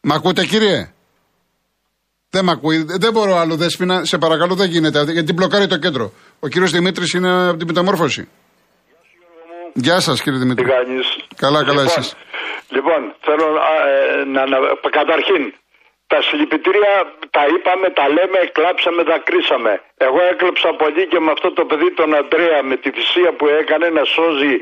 Μ' 0.00 0.12
ακούτε 0.12 0.46
κύριε; 0.46 0.92
Δεν 2.30 2.44
με 2.44 2.50
ακούει. 2.50 2.84
Δεν 2.88 3.12
μπορώ 3.12 3.36
άλλο, 3.36 3.56
Δέσπινα. 3.56 4.04
Σε 4.04 4.18
παρακαλώ, 4.18 4.54
δεν 4.54 4.68
γίνεται. 4.70 5.02
Γιατί 5.02 5.32
μπλοκάρει 5.32 5.66
το 5.66 5.78
κέντρο. 5.78 6.12
Ο 6.40 6.48
κύριος 6.48 6.70
Δημήτρης 6.70 7.12
είναι 7.12 7.48
από 7.48 7.56
την 7.58 7.66
μεταμόρφωση. 7.66 8.28
Γεια 9.74 10.00
σας, 10.00 10.22
κύριε 10.22 10.38
Δημήτρη. 10.38 10.64
Τι 10.64 10.70
κάνεις; 10.70 11.06
Καλά, 11.36 11.64
καλά, 11.64 11.82
λοιπόν, 11.82 11.86
εσείς. 11.86 12.14
Λοιπόν, 12.68 13.00
θέλω 13.26 13.46
ε, 13.90 14.24
να, 14.34 14.46
να, 14.46 14.56
Καταρχήν, 14.90 15.42
τα 16.06 16.22
συλληπιτήρια 16.22 17.14
τα 17.30 17.46
είπαμε, 17.46 17.90
τα 17.90 18.08
λέμε, 18.08 18.50
κλάψαμε, 18.52 19.02
δακρύσαμε. 19.02 19.82
Εγώ 19.96 20.20
έκλεψα 20.30 20.74
πολύ 20.74 21.06
και 21.06 21.20
με 21.20 21.30
αυτό 21.30 21.52
το 21.52 21.64
παιδί 21.64 21.90
τον 21.92 22.14
Αντρέα 22.14 22.62
με 22.62 22.76
τη 22.76 22.90
θυσία 22.90 23.32
που 23.32 23.46
έκανε 23.46 23.88
να 23.90 24.04
σώζει 24.04 24.60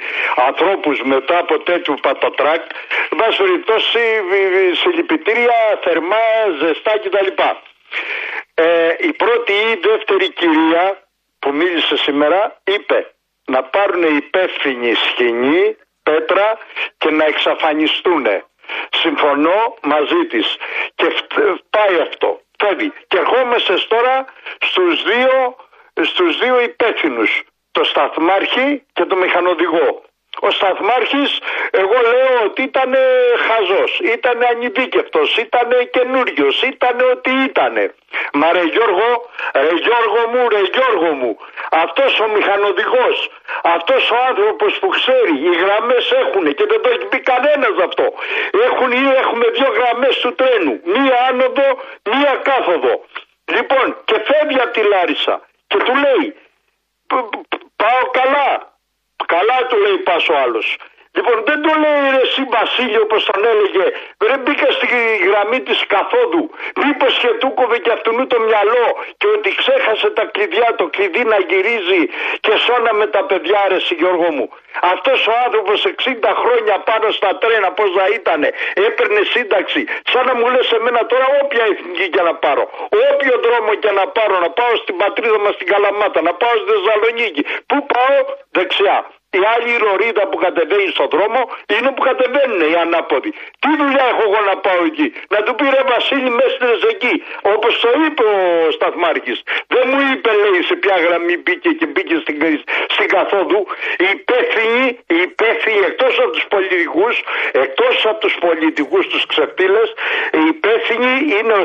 ανθρώπους 0.48 1.02
μετά 1.02 1.38
από 1.38 1.58
τέτοιου 1.58 1.94
πατατράκ. 2.02 2.62
Βάσει 3.10 3.42
περιπτώσει 3.42 3.98
συλληπιτήρια 4.82 5.78
θερμά, 5.82 6.26
ζεστά 6.60 6.98
κτλ. 6.98 7.42
Ε, 8.54 8.94
η 8.98 9.12
πρώτη 9.12 9.52
ή 9.52 9.70
η 9.70 9.80
δεύτερη 9.88 10.30
κυρία 10.30 11.02
που 11.38 11.52
μίλησε 11.52 11.96
σήμερα 11.96 12.60
είπε 12.64 13.14
να 13.46 13.62
πάρουν 13.62 14.16
υπεύθυνοι 14.16 14.94
σκηνή, 14.94 15.76
πέτρα 16.02 16.58
και 16.98 17.10
να 17.10 17.24
εξαφανιστούν. 17.24 18.26
Συμφωνώ 18.90 19.74
μαζί 19.82 20.26
της 20.26 20.56
και 20.94 21.06
πάει 21.70 22.00
αυτό. 22.00 22.40
Φεύγει. 22.58 22.92
Και 23.06 23.18
ερχόμαστε 23.18 23.74
τώρα 23.88 24.24
στους 24.60 25.02
δύο, 25.02 25.56
στους 26.02 26.38
δύο 26.38 26.60
υπεύθυνους. 26.60 27.42
Το 27.70 27.84
σταθμάρχη 27.84 28.82
και 28.92 29.04
το 29.04 29.16
μηχανοδηγό. 29.16 30.02
Ο 30.46 30.50
Σταθμάρχης 30.50 31.38
εγώ 31.70 31.98
λέω 32.12 32.44
ότι 32.44 32.62
ήταν 32.62 32.94
χαζός, 33.46 33.92
ήταν 34.16 34.38
ανειδίκευτος, 34.50 35.36
ήταν 35.36 35.68
καινούριος, 35.90 36.62
ήταν 36.62 36.96
ότι 37.12 37.30
ήταν. 37.48 37.74
Μα 38.32 38.52
ρε 38.52 38.64
Γιώργο, 38.74 39.08
ρε 39.54 39.74
Γιώργο 39.84 40.20
μου, 40.32 40.48
ρε 40.48 40.62
Γιώργο 40.74 41.12
μου, 41.20 41.36
αυτός 41.70 42.20
ο 42.20 42.26
μηχανοδηγός, 42.34 43.30
αυτός 43.62 44.10
ο 44.10 44.16
άνθρωπος 44.28 44.78
που 44.78 44.88
ξέρει, 44.88 45.34
οι 45.46 45.54
γραμμές 45.62 46.04
έχουν 46.22 46.54
και 46.54 46.66
δεν 46.70 46.80
το 46.82 46.88
έχει 46.88 47.06
πει 47.12 47.20
κανένας 47.20 47.74
αυτό. 47.86 48.06
Έχουν 48.66 48.90
ή 48.92 49.04
έχουμε 49.20 49.46
δύο 49.56 49.70
γραμμές 49.78 50.14
του 50.22 50.34
τρένου, 50.34 50.80
μία 50.84 51.16
άνοδο, 51.28 51.68
μία 52.12 52.32
κάθοδο. 52.48 52.94
Λοιπόν 53.54 53.96
και 54.04 54.16
φεύγει 54.28 54.60
από 54.60 54.72
τη 54.72 54.82
Λάρισα 54.82 55.40
και 55.66 55.76
του 55.76 55.94
λέει 56.04 56.36
πάω 57.76 58.02
καλά, 58.10 58.73
Καλά 59.26 59.66
του 59.68 59.76
λέει 59.76 59.96
πας 59.96 60.28
ο 60.28 60.36
άλλος. 60.36 60.78
Λοιπόν 61.16 61.36
δεν 61.48 61.58
το 61.66 61.72
λέει 61.82 62.00
ρε 62.14 62.22
εσύ 62.26 62.42
Βασίλειο 62.56 63.00
όπως 63.06 63.22
τον 63.30 63.40
έλεγε. 63.52 63.86
Δεν 64.16 64.38
μπήκα 64.42 64.68
στη 64.76 64.86
γραμμή 65.26 65.60
της 65.68 65.80
καθόδου. 65.94 66.42
Μήπως 66.82 67.12
και 67.22 67.30
του 67.40 67.54
κόβε 67.58 67.78
και 67.84 67.92
αυτού 67.96 68.26
το 68.32 68.38
μυαλό 68.48 68.86
και 69.20 69.26
ότι 69.36 69.50
ξέχασε 69.60 70.08
τα 70.18 70.24
κλειδιά, 70.32 70.68
το 70.80 70.84
κλειδί 70.94 71.22
να 71.32 71.38
γυρίζει 71.48 72.02
και 72.44 72.52
σώναμε 72.64 73.06
τα 73.06 73.22
παιδιά 73.28 73.60
ρε 73.68 73.78
Γιώργο 73.98 74.30
μου. 74.36 74.46
Αυτός 74.92 75.26
ο 75.26 75.32
άνθρωπος 75.44 75.78
60 76.04 76.32
χρόνια 76.42 76.74
πάνω 76.88 77.06
στα 77.18 77.30
τρένα 77.42 77.68
πώς 77.78 77.88
θα 77.96 78.06
ήτανε. 78.18 78.48
Έπαιρνε 78.86 79.20
σύνταξη. 79.34 79.80
Σαν 80.10 80.26
να 80.28 80.34
μου 80.38 80.46
λες 80.54 80.68
εμένα 80.78 81.06
τώρα 81.06 81.26
όποια 81.42 81.64
εθνική 81.72 82.06
και 82.14 82.22
να 82.28 82.34
πάρω. 82.34 82.64
Όποιο 83.10 83.34
δρόμο 83.44 83.74
και 83.82 83.90
να 83.98 84.04
πάρω. 84.16 84.34
Να 84.44 84.50
πάω 84.58 84.74
στην 84.82 84.96
πατρίδα 84.96 85.38
μας 85.44 85.54
στην 85.54 85.66
Καλαμάτα. 85.72 86.20
Να 86.28 86.32
πάω 86.40 86.54
στη 86.60 86.70
Θεσσαλονίκη. 86.72 87.42
Πού 87.68 87.76
πάω; 87.92 88.16
Δεξιά. 88.56 88.96
Η 89.38 89.40
άλλη 89.54 89.72
ρορίδα 89.86 90.22
που 90.30 90.38
κατεβαίνει 90.44 90.88
στον 90.96 91.08
δρόμο 91.14 91.40
είναι 91.74 91.90
που 91.94 92.02
κατεβαίνουν 92.08 92.60
οι 92.70 92.74
ανάποδοι. 92.84 93.30
Τι 93.62 93.70
δουλειά 93.80 94.04
έχω 94.12 94.22
εγώ 94.28 94.40
να 94.50 94.54
πάω 94.64 94.82
εκεί; 94.90 95.06
Να 95.34 95.38
του 95.44 95.52
πει 95.58 95.64
ρε 95.74 95.82
Βασίλη 95.92 96.30
μέσα 96.40 96.66
εκεί. 96.94 97.14
Όπως 97.54 97.72
το 97.82 97.90
είπε 98.04 98.24
ο 98.36 98.40
Σταθμάρχης. 98.76 99.38
Δεν 99.74 99.84
μου 99.90 99.98
είπε 100.10 100.30
λέει 100.42 100.60
σε 100.70 100.74
ποια 100.82 100.96
γραμμή 101.04 101.34
μπήκε 101.42 101.70
και 101.78 101.86
μπήκε 101.92 102.16
στην, 102.24 102.36
στην 102.94 103.08
καθόδου. 103.16 103.60
Οι 104.02 104.06
υπεύθυνοι, 104.18 104.84
οι 105.14 105.18
υπεύθυνοι 105.28 105.80
εκτός 105.90 106.14
από 106.22 106.32
τους 106.36 106.46
πολιτικούς, 106.54 107.14
εκτός 107.64 107.94
από 108.10 108.20
τους 108.24 108.34
πολιτικούς 108.46 109.02
τους 109.12 109.22
ξεφτύλες, 109.32 109.88
οι 110.38 110.42
υπεύθυνοι 110.54 111.12
είναι 111.36 111.54
ο, 111.62 111.64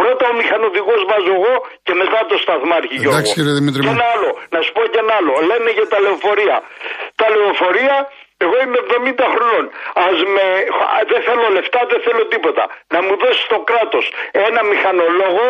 πρώτα 0.00 0.24
ο 0.32 0.34
μηχανοδηγός 0.40 1.00
βάζω 1.10 1.32
εγώ 1.38 1.54
και 1.86 1.94
μετά 2.02 2.20
το 2.30 2.36
Σταθμάρχη. 2.44 2.96
Εντάξει 3.06 3.32
κύριε 3.36 3.54
Δημήτρη. 3.58 3.80
Και 3.84 3.92
ένα 3.98 4.08
άλλο, 4.14 4.30
να 4.54 4.58
σου 4.64 4.70
πω 4.76 4.82
και 4.92 5.00
ένα 5.04 5.14
άλλο. 5.20 5.32
Λένε 5.50 5.70
για 5.76 5.86
τα 5.92 5.98
λεωφορεία 6.04 6.56
τα 7.20 7.28
λεωφορεία, 7.36 7.96
εγώ 8.44 8.56
είμαι 8.62 8.78
70 9.20 9.24
χρονών. 9.34 9.64
Ας 10.06 10.18
με, 10.34 10.46
δεν 11.10 11.20
θέλω 11.26 11.46
λεφτά, 11.56 11.80
δεν 11.90 12.00
θέλω 12.06 12.24
τίποτα. 12.34 12.64
Να 12.94 13.02
μου 13.02 13.14
δώσει 13.22 13.42
το 13.48 13.58
κράτος 13.68 14.04
ένα 14.48 14.62
μηχανολόγο 14.70 15.46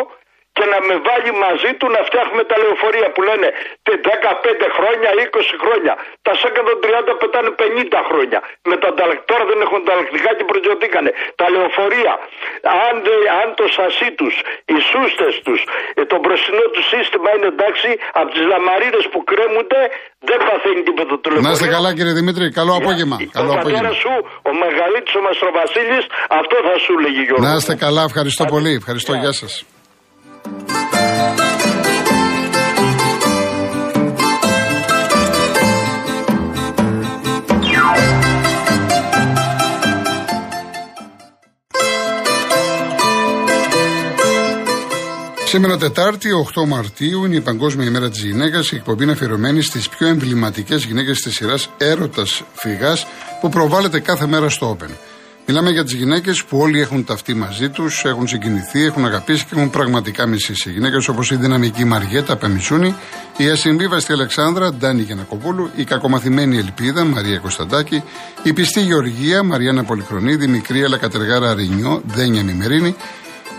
και 0.57 0.65
να 0.73 0.79
με 0.89 0.95
βάλει 1.09 1.31
μαζί 1.47 1.71
του 1.79 1.87
να 1.97 2.01
φτιάχνουμε 2.09 2.43
τα 2.51 2.57
λεωφορεία 2.63 3.09
που 3.15 3.21
λένε 3.29 3.49
15 3.87 4.67
χρόνια, 4.77 5.09
20 5.27 5.63
χρόνια. 5.63 5.93
Τα 6.27 6.33
των 6.69 6.77
30 6.85 7.15
πετάνε 7.23 7.51
50 7.61 8.01
χρόνια. 8.09 8.39
Με 8.71 8.77
τα 8.83 8.89
τώρα 9.31 9.45
δεν 9.51 9.59
έχουν 9.65 9.79
ανταλλακτικά 9.85 10.31
και 10.39 10.45
προτιωτήκανε. 10.51 11.11
Τα 11.41 11.47
λεωφορεία, 11.55 12.13
αν, 12.87 12.95
αν 13.41 13.49
το 13.59 13.65
σασί 13.77 14.11
τους, 14.19 14.35
οι 14.73 14.77
σούστες 14.91 15.35
τους, 15.47 15.61
ε, 15.99 16.03
το 16.13 16.17
μπροστινό 16.23 16.65
του 16.75 16.83
σύστημα 16.93 17.29
είναι 17.35 17.49
εντάξει, 17.55 17.91
από 18.21 18.29
τις 18.35 18.45
λαμαρίδες 18.53 19.05
που 19.13 19.21
κρέμονται 19.31 19.81
δεν 20.29 20.39
παθαίνει 20.49 20.83
τίποτα 20.89 21.15
το 21.23 21.27
λεωφορείο. 21.31 21.49
Να 21.49 21.53
είστε 21.57 21.69
καλά 21.77 21.91
κύριε 21.97 22.15
Δημήτρη, 22.21 22.45
καλό 22.61 22.73
απόγευμα. 22.81 23.17
Καλό 23.39 23.51
ο 23.55 23.57
πατέρα 23.65 23.93
σου, 24.03 24.13
ο 24.51 24.53
μεγαλύτερος 24.65 25.17
ο 25.21 25.23
Μαστροβασίλης, 25.27 26.05
αυτό 26.41 26.57
θα 26.67 26.75
σου 26.85 26.93
λέγει 27.05 27.23
Γιώργο. 27.27 27.45
Να 27.49 27.53
είστε 27.59 27.75
καλά, 27.85 28.03
ευχαριστώ 28.11 28.45
πολύ. 28.55 28.73
Ευχαριστώ, 28.81 29.13
γεια 29.25 29.35
σας. 29.43 29.55
Σήμερα 45.51 45.77
Τετάρτη, 45.77 46.29
8 46.33 46.67
Μαρτίου, 46.67 47.25
είναι 47.25 47.37
η 47.37 47.41
Παγκόσμια 47.41 47.87
ημέρα 47.87 48.11
της 48.11 48.23
γυναίκας. 48.23 48.73
Η 48.73 48.77
εκπομπή 48.77 49.03
είναι 49.03 49.13
αφιερωμένη 49.13 49.63
στις 49.63 49.89
πιο 49.89 50.07
εμβληματικές 50.07 50.85
γυναίκες 50.85 51.21
της 51.21 51.35
σειράς 51.35 51.71
Έρωτας 51.79 52.43
Φυγάς 52.53 53.07
που 53.41 53.49
προβάλλεται 53.49 54.01
κάθε 54.01 54.27
μέρα 54.27 54.49
στο 54.49 54.77
Open. 54.77 55.10
Μιλάμε 55.51 55.71
για 55.71 55.85
τις 55.85 55.93
γυναίκες 55.93 56.45
που 56.45 56.59
όλοι 56.59 56.81
έχουν 56.81 57.05
ταυτεί 57.05 57.35
μαζί 57.35 57.69
τους, 57.69 58.05
έχουν 58.05 58.29
συγκινηθεί, 58.29 58.85
έχουν 58.85 59.05
αγαπήσει 59.05 59.45
και 59.45 59.55
έχουν 59.57 59.71
πραγματικά 59.71 60.27
μισήσει. 60.27 60.71
Γυναίκες 60.71 61.09
όπως 61.09 61.31
η 61.31 61.37
δυναμική 61.37 61.85
Μαριέτα 61.85 62.37
Πεμισούνη, 62.37 62.95
η 63.37 63.49
ασυμβίβαστη 63.49 64.13
Αλεξάνδρα 64.13 64.73
Ντάνη 64.73 65.03
Γενακοπούλου, 65.03 65.71
η 65.77 65.85
κακομαθημένη 65.85 66.59
Ελπίδα 66.59 67.05
Μαρία 67.05 67.39
Κωνσταντάκη, 67.39 68.03
η 68.43 68.53
πιστή 68.53 68.81
Γεωργία 68.81 69.43
Μαριάννα 69.43 69.85
Πολυχρονίδη, 69.85 70.47
μικρή 70.47 70.85
Αλακατεργάρα 70.85 71.55
Ρινιό 71.55 72.03
Δένια 72.07 72.43
Μημερίνη 72.43 72.95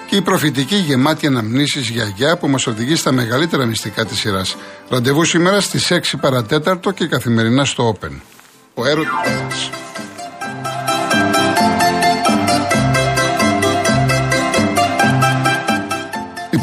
και 0.10 0.16
η 0.16 0.22
προφητική 0.22 0.76
γεμάτη 0.76 1.28
αναμνήσεις 1.28 1.90
γιαγιά 1.90 2.38
που 2.38 2.48
μας 2.48 2.68
οδηγεί 2.68 2.96
στα 2.96 3.12
μεγαλύτερα 3.12 3.66
μυστικά 3.66 4.06
της 4.06 4.20
σειράς. 4.20 4.56
Ραντεβού 4.90 5.26
σήμερα 5.26 5.62
στις 5.62 5.92
6 5.92 6.18
παρατέταρτο 6.22 6.92
και 6.92 7.08
καθημερινά 7.08 7.66
στο 7.66 7.98
Open. 7.98 8.12
Ο 8.74 8.88
έρωτας. 8.88 9.81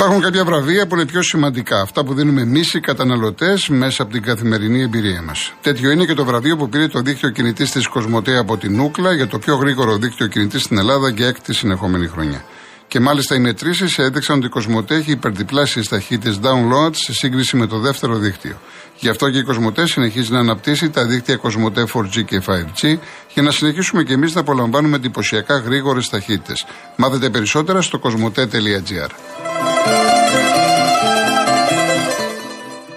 Υπάρχουν 0.00 0.22
κάποια 0.22 0.44
βραβεία 0.44 0.86
που 0.86 0.94
είναι 0.94 1.06
πιο 1.06 1.22
σημαντικά. 1.22 1.80
Αυτά 1.80 2.04
που 2.04 2.14
δίνουμε 2.14 2.40
εμείς 2.40 2.74
οι 2.74 2.80
καταναλωτές 2.80 3.68
μέσα 3.68 4.02
από 4.02 4.12
την 4.12 4.22
καθημερινή 4.22 4.82
εμπειρία 4.82 5.22
μας. 5.22 5.52
Τέτοιο 5.60 5.90
είναι 5.90 6.04
και 6.04 6.14
το 6.14 6.24
βραβείο 6.24 6.56
που 6.56 6.68
πήρε 6.68 6.88
το 6.88 7.00
δίκτυο 7.00 7.30
κινητής 7.30 7.70
της 7.70 7.88
Κοσμοτέ 7.88 8.38
από 8.38 8.56
την 8.56 8.80
Ούκλα 8.80 9.12
για 9.12 9.26
το 9.26 9.38
πιο 9.38 9.56
γρήγορο 9.56 9.96
δίκτυο 9.96 10.26
κινητής 10.26 10.62
στην 10.62 10.78
Ελλάδα 10.78 11.08
για 11.08 11.26
έκτη 11.26 11.54
συνεχόμενη 11.54 12.06
χρονιά. 12.06 12.44
Και 12.88 13.00
μάλιστα 13.00 13.34
οι 13.34 13.38
μετρήσεις 13.38 13.98
έδειξαν 13.98 14.36
ότι 14.36 14.46
η 14.46 14.48
Κοσμοτέ 14.48 14.94
έχει 14.94 15.10
υπερδιπλάσιε 15.10 15.82
ταχύτητε 15.88 16.38
download 16.42 16.90
σε 16.94 17.12
σύγκριση 17.12 17.56
με 17.56 17.66
το 17.66 17.78
δεύτερο 17.78 18.16
δίκτυο. 18.16 18.60
Γι' 18.98 19.08
αυτό 19.08 19.30
και 19.30 19.38
η 19.38 19.42
Κοσμοτέ 19.42 19.86
συνεχίζει 19.86 20.32
να 20.32 20.38
αναπτύσσει 20.38 20.90
τα 20.90 21.06
δίκτυα 21.06 21.36
Κοσμοτέ 21.36 21.86
4G 21.92 22.24
και 22.24 22.42
5G 22.46 22.98
για 23.32 23.42
να 23.42 23.50
συνεχίσουμε 23.50 24.02
και 24.02 24.12
εμείς 24.12 24.34
να 24.34 24.40
απολαμβάνουμε 24.40 24.96
εντυπωσιακά 24.96 25.58
γρήγορες 25.58 26.08
ταχύτητε. 26.08 26.52
Μάθετε 26.96 27.30
περισσότερα 27.30 27.82
στο 27.82 27.98
κοσμοτέ.gr. 27.98 29.10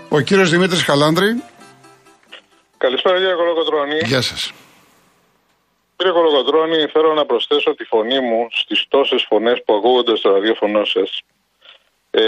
Ο 0.09 0.19
κύριος 0.19 0.49
Δημήτρης 0.49 0.83
Χαλάνδρη. 0.83 1.43
Καλησπέρα 2.77 3.17
κύριε 3.17 3.33
Κολοκοτρώνη. 3.33 3.99
Γεια 4.03 4.21
σας. 4.21 4.53
Κύριε 5.95 6.13
Κολογοτρώνη, 6.13 6.87
θέλω 6.93 7.13
να 7.13 7.25
προσθέσω 7.25 7.75
τη 7.75 7.83
φωνή 7.83 8.19
μου 8.19 8.47
στις 8.51 8.85
τόσες 8.89 9.25
φωνές 9.29 9.61
που 9.65 9.73
ακούγονται 9.73 10.15
στο 10.15 10.31
ραδιόφωνο 10.31 10.85
σας. 10.85 11.19
Ε, 12.11 12.23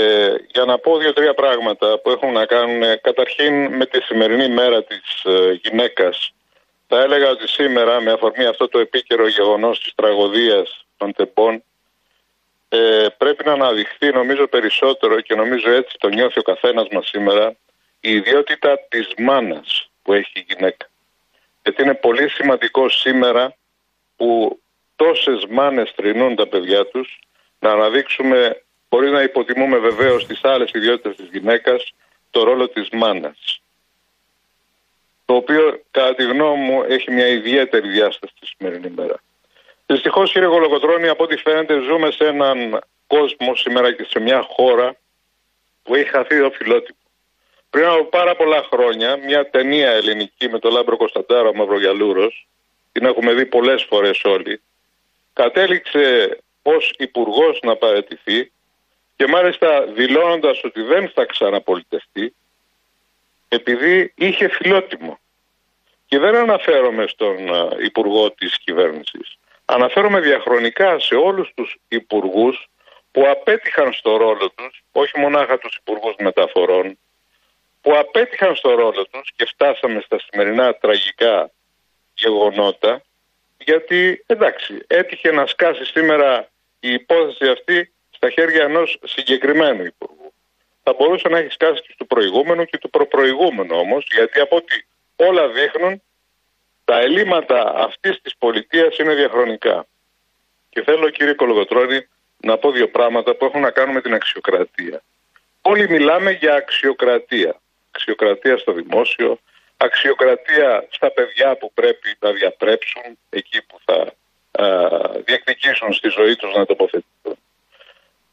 για 0.53 0.65
να 0.65 0.77
πω 0.77 0.97
δύο-τρία 0.97 1.33
πράγματα 1.33 1.99
που 1.99 2.09
έχουν 2.09 2.31
να 2.31 2.45
κάνουν 2.45 2.83
ε, 2.83 2.95
καταρχήν 2.95 3.75
με 3.75 3.85
τη 3.85 4.01
σημερινή 4.01 4.49
μέρα 4.49 4.83
της 4.83 5.23
ε, 5.23 5.59
γυναίκας. 5.63 6.33
Θα 6.87 6.97
έλεγα 7.01 7.29
ότι 7.29 7.47
σήμερα, 7.47 8.01
με 8.01 8.11
αφορμή 8.11 8.45
αυτό 8.45 8.67
το 8.67 8.79
επίκαιρο 8.79 9.27
γεγονός 9.27 9.79
της 9.79 9.93
τραγωδίας 9.95 10.85
των 10.97 11.13
τεμπών, 11.13 11.63
ε, 12.75 13.07
πρέπει 13.17 13.45
να 13.45 13.51
αναδειχθεί 13.51 14.11
νομίζω 14.11 14.47
περισσότερο 14.47 15.21
και 15.21 15.35
νομίζω 15.35 15.71
έτσι 15.71 15.95
το 15.99 16.09
νιώθει 16.09 16.39
ο 16.39 16.41
καθένας 16.41 16.87
μας 16.91 17.07
σήμερα 17.07 17.55
η 17.99 18.11
ιδιότητα 18.11 18.79
της 18.89 19.07
μάνας 19.17 19.89
που 20.01 20.13
έχει 20.13 20.31
η 20.33 20.45
γυναίκα. 20.49 20.89
Γιατί 21.63 21.81
είναι 21.81 21.93
πολύ 21.93 22.29
σημαντικό 22.29 22.89
σήμερα 22.89 23.55
που 24.15 24.59
τόσες 24.95 25.45
μάνες 25.49 25.93
τρινούν 25.95 26.35
τα 26.35 26.47
παιδιά 26.47 26.85
τους 26.85 27.19
να 27.59 27.71
αναδείξουμε, 27.71 28.63
μπορεί 28.89 29.09
να 29.09 29.21
υποτιμούμε 29.21 29.77
βεβαίως 29.77 30.25
τις 30.25 30.43
άλλες 30.43 30.71
ιδιότητες 30.73 31.15
της 31.15 31.27
γυναίκας, 31.31 31.93
το 32.29 32.43
ρόλο 32.43 32.69
της 32.69 32.89
μάνας. 32.89 33.61
Το 35.25 35.35
οποίο, 35.35 35.81
κατά 35.91 36.15
τη 36.15 36.23
γνώμη 36.23 36.63
μου, 36.63 36.83
έχει 36.83 37.11
μια 37.11 37.27
ιδιαίτερη 37.27 37.89
διάσταση 37.89 38.33
τη 38.39 38.47
σημερινή 38.47 38.89
μέρα. 38.89 39.22
Δυστυχώς, 39.93 40.31
κύριε 40.31 40.47
Γολογοτρόνη, 40.47 41.07
από 41.07 41.23
ό,τι 41.23 41.37
φαίνεται, 41.37 41.79
ζούμε 41.79 42.11
σε 42.11 42.25
έναν 42.25 42.83
κόσμο 43.07 43.55
σήμερα 43.55 43.93
και 43.93 44.05
σε 44.09 44.19
μια 44.19 44.41
χώρα 44.41 44.95
που 45.83 45.95
έχει 45.95 46.09
χαθεί 46.09 46.39
ο 46.39 46.51
φιλότυπο. 46.51 46.97
Πριν 47.69 47.85
από 47.85 48.03
πάρα 48.03 48.35
πολλά 48.35 48.63
χρόνια, 48.71 49.17
μια 49.17 49.49
ταινία 49.49 49.89
ελληνική 49.91 50.49
με 50.49 50.59
τον 50.59 50.71
Λάμπρο 50.71 50.97
Κωνσταντάρα 50.97 51.53
Μαυρογιαλούρος, 51.53 52.47
την 52.91 53.05
έχουμε 53.05 53.33
δει 53.33 53.45
πολλές 53.45 53.83
φορές 53.83 54.23
όλοι, 54.23 54.61
κατέληξε 55.33 56.37
ως 56.61 56.93
υπουργός 56.97 57.59
να 57.61 57.75
παραιτηθεί 57.75 58.51
και 59.15 59.27
μάλιστα 59.27 59.85
δηλώνοντας 59.85 60.63
ότι 60.63 60.81
δεν 60.81 61.09
θα 61.09 61.25
ξαναπολιτευτεί, 61.25 62.35
επειδή 63.47 64.13
είχε 64.15 64.47
φιλότιμο. 64.47 65.19
Και 66.05 66.19
δεν 66.19 66.35
αναφέρομαι 66.35 67.07
στον 67.07 67.37
υπουργό 67.83 68.31
της 68.31 68.57
κυβέρνησης. 68.57 69.37
Αναφέρομαι 69.65 70.19
διαχρονικά 70.19 70.99
σε 70.99 71.15
όλους 71.15 71.51
τους 71.55 71.77
υπουργούς 71.87 72.69
που 73.11 73.27
απέτυχαν 73.27 73.93
στο 73.93 74.17
ρόλο 74.17 74.49
τους, 74.49 74.83
όχι 74.91 75.19
μονάχα 75.19 75.57
τους 75.57 75.75
υπουργούς 75.75 76.15
μεταφορών, 76.19 76.97
που 77.81 77.97
απέτυχαν 77.97 78.55
στο 78.55 78.75
ρόλο 78.75 79.05
τους 79.11 79.31
και 79.35 79.45
φτάσαμε 79.45 80.01
στα 80.01 80.19
σημερινά 80.19 80.75
τραγικά 80.75 81.51
γεγονότα, 82.13 83.01
γιατί 83.57 84.23
εντάξει, 84.25 84.83
έτυχε 84.87 85.31
να 85.31 85.45
σκάσει 85.45 85.85
σήμερα 85.85 86.49
η 86.79 86.93
υπόθεση 86.93 87.49
αυτή 87.49 87.93
στα 88.09 88.29
χέρια 88.29 88.63
ενός 88.63 88.99
συγκεκριμένου 89.03 89.85
υπουργού. 89.85 90.33
Θα 90.83 90.93
μπορούσε 90.93 91.29
να 91.29 91.37
έχει 91.37 91.51
σκάσει 91.51 91.81
και 91.81 91.93
του 91.97 92.07
προηγούμενου 92.07 92.65
και 92.65 92.77
του 92.77 92.89
προπροηγούμενου 92.89 93.77
όμως, 93.77 94.07
γιατί 94.11 94.39
από 94.39 94.55
ό,τι 94.55 94.75
όλα 95.15 95.47
δείχνουν, 95.47 96.01
τα 96.93 96.99
ελλείμματα 96.99 97.73
αυτής 97.75 98.21
της 98.21 98.35
πολιτείας 98.37 98.97
είναι 98.97 99.13
διαχρονικά. 99.13 99.85
Και 100.69 100.83
θέλω 100.83 101.09
κύριε 101.09 101.33
Κολογοτρώνη 101.33 102.07
να 102.37 102.57
πω 102.57 102.71
δύο 102.71 102.89
πράγματα 102.89 103.35
που 103.35 103.45
έχουν 103.45 103.61
να 103.61 103.71
κάνουν 103.71 103.93
με 103.93 104.01
την 104.01 104.13
αξιοκρατία. 104.13 105.01
Όλοι 105.61 105.89
μιλάμε 105.89 106.31
για 106.31 106.55
αξιοκρατία. 106.55 107.61
Αξιοκρατία 107.91 108.57
στο 108.57 108.71
δημόσιο, 108.71 109.39
αξιοκρατία 109.77 110.87
στα 110.89 111.11
παιδιά 111.11 111.57
που 111.57 111.73
πρέπει 111.73 112.17
να 112.19 112.31
διαπρέψουν 112.31 113.17
εκεί 113.29 113.61
που 113.61 113.79
θα 113.85 114.13
α, 114.63 114.87
διεκδικήσουν 115.25 115.93
στη 115.93 116.09
ζωή 116.09 116.35
τους 116.35 116.55
να 116.55 116.65
τοποθετηθούν. 116.65 117.37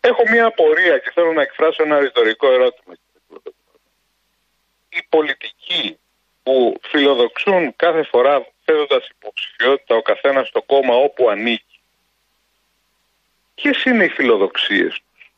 Έχω 0.00 0.22
μια 0.30 0.44
απορία 0.46 0.98
και 0.98 1.10
θέλω 1.14 1.32
να 1.32 1.42
εκφράσω 1.42 1.82
ένα 1.82 1.98
ρητορικό 1.98 2.52
ερώτημα. 2.52 2.94
Οι 4.88 5.02
πολιτικοί 5.08 5.98
που 6.50 6.80
φιλοδοξούν 6.82 7.76
κάθε 7.76 8.02
φορά 8.02 8.46
θέτοντας 8.64 9.08
υποψηφιότητα 9.08 9.94
ο 9.94 10.02
καθένας 10.02 10.48
στο 10.48 10.62
κόμμα 10.62 10.94
όπου 10.94 11.30
ανήκει 11.30 11.80
Ποιες 13.54 13.84
είναι 13.84 14.04
οι 14.04 14.08
φιλοδοξίες 14.08 14.92
τους; 14.92 15.32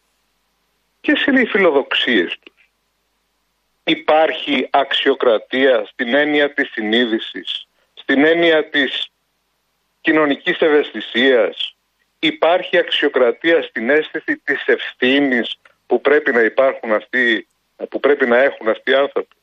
Ποιες 1.01 1.25
είναι 1.25 1.41
οι 1.41 1.47
φιλοδοξίες 1.47 2.39
τους; 2.41 2.55
Υπάρχει 3.85 4.69
αξιοκρατία 4.71 5.85
στην 5.87 6.15
έννοια 6.15 6.53
της 6.55 6.71
συνείδησης, 6.73 7.67
στην 7.95 8.25
έννοια 8.25 8.69
της 8.69 9.09
κοινωνικής 10.01 10.59
ευαισθησίας. 10.61 11.77
Υπάρχει 12.19 12.79
αξιοκρατία 12.79 13.63
στην 13.63 13.91
αίσθηση 13.91 14.37
της 14.37 14.65
ευθύνης 14.67 15.59
που 15.87 16.01
πρέπει 16.01 16.33
να 16.33 16.41
υπάρχουν 16.41 16.93
αυτοί, 16.93 17.47
που 17.89 18.01
πρέπει 18.01 18.27
να 18.27 18.39
έχουν 18.39 18.69
αυτοί 18.69 18.91
οι 18.91 18.95
άνθρωποι. 18.95 19.35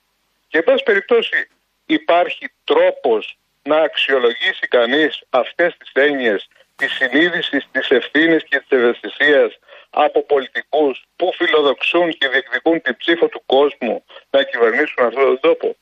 Και 0.47 0.57
εν 0.57 0.63
πάση 0.63 0.83
περιπτώσει 0.83 1.47
υπάρχει 1.97 2.45
τρόπος 2.63 3.37
να 3.63 3.77
αξιολογήσει 3.87 4.65
κανείς 4.67 5.23
αυτές 5.29 5.77
τις 5.77 5.91
έννοιες 5.93 6.47
της 6.75 6.91
συνείδησης 6.91 7.67
της 7.71 7.89
ευθύνης 7.89 8.43
και 8.49 8.57
της 8.59 8.71
ευαισθησίας 8.77 9.59
από 9.89 10.25
πολιτικούς 10.25 11.03
που 11.15 11.31
φιλοδοξούν 11.37 12.09
και 12.17 12.27
διεκδικούν 12.27 12.81
την 12.81 12.97
ψήφο 12.97 13.27
του 13.27 13.41
κόσμου 13.45 14.03
να 14.29 14.43
κυβερνήσουν 14.43 15.05
αυτόν 15.05 15.25
τον 15.25 15.39
τόπο. 15.39 15.75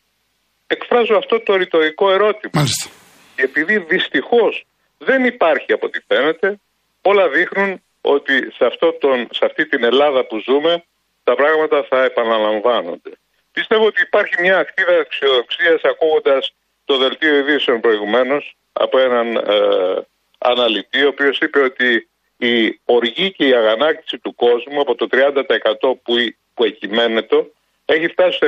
Εκφράζω 0.68 1.16
αυτό 1.18 1.40
το 1.40 1.56
ρητορικό 1.56 2.12
ερώτημα. 2.12 2.52
Μάλιστα. 2.54 2.90
Και 3.36 3.44
επειδή 3.44 3.78
δυστυχώς 3.78 4.66
δεν 4.98 5.26
υπάρχει 5.26 5.72
από 5.74 5.86
ό,τι 5.86 6.00
φαίνεται, 6.08 6.60
όλα 7.02 7.30
δείχνουν 7.30 7.82
ότι 8.02 8.52
σε, 8.56 8.66
αυτό 8.66 8.94
τον, 8.94 9.28
σε 9.32 9.46
αυτή 9.46 9.68
την 9.68 9.84
Ελλάδα 9.84 10.26
που 10.26 10.40
ζούμε 10.48 10.84
τα 11.24 11.36
πράγματα 11.36 11.86
θα 11.90 12.04
επαναλαμβάνονται. 12.04 13.12
Πιστεύω 13.58 13.86
ότι 13.86 14.02
υπάρχει 14.02 14.36
μια 14.42 14.58
ακτίδα 14.58 15.00
αξιοδοξία 15.00 15.80
ακούγοντας 15.84 16.54
το 16.86 16.98
δελτίο 16.98 17.36
ειδήσεων 17.36 17.80
προηγουμένως 17.80 18.58
από 18.74 19.00
έναν 19.00 19.36
ε, 19.36 20.02
αναλυτή, 20.38 21.04
ο 21.04 21.08
οποίος 21.08 21.40
είπε 21.40 21.60
ότι 21.60 22.10
η 22.38 22.80
οργή 22.86 23.32
και 23.32 23.48
η 23.48 23.54
αγανάκτηση 23.54 24.18
του 24.18 24.36
κόσμου 24.36 24.82
από 24.82 24.96
το 24.96 25.08
30% 25.12 25.42
που, 25.80 26.14
που 26.54 26.64
εκειμένετο 26.64 27.48
έχει 27.86 28.08
φτάσει 28.08 28.36
στο 28.38 28.48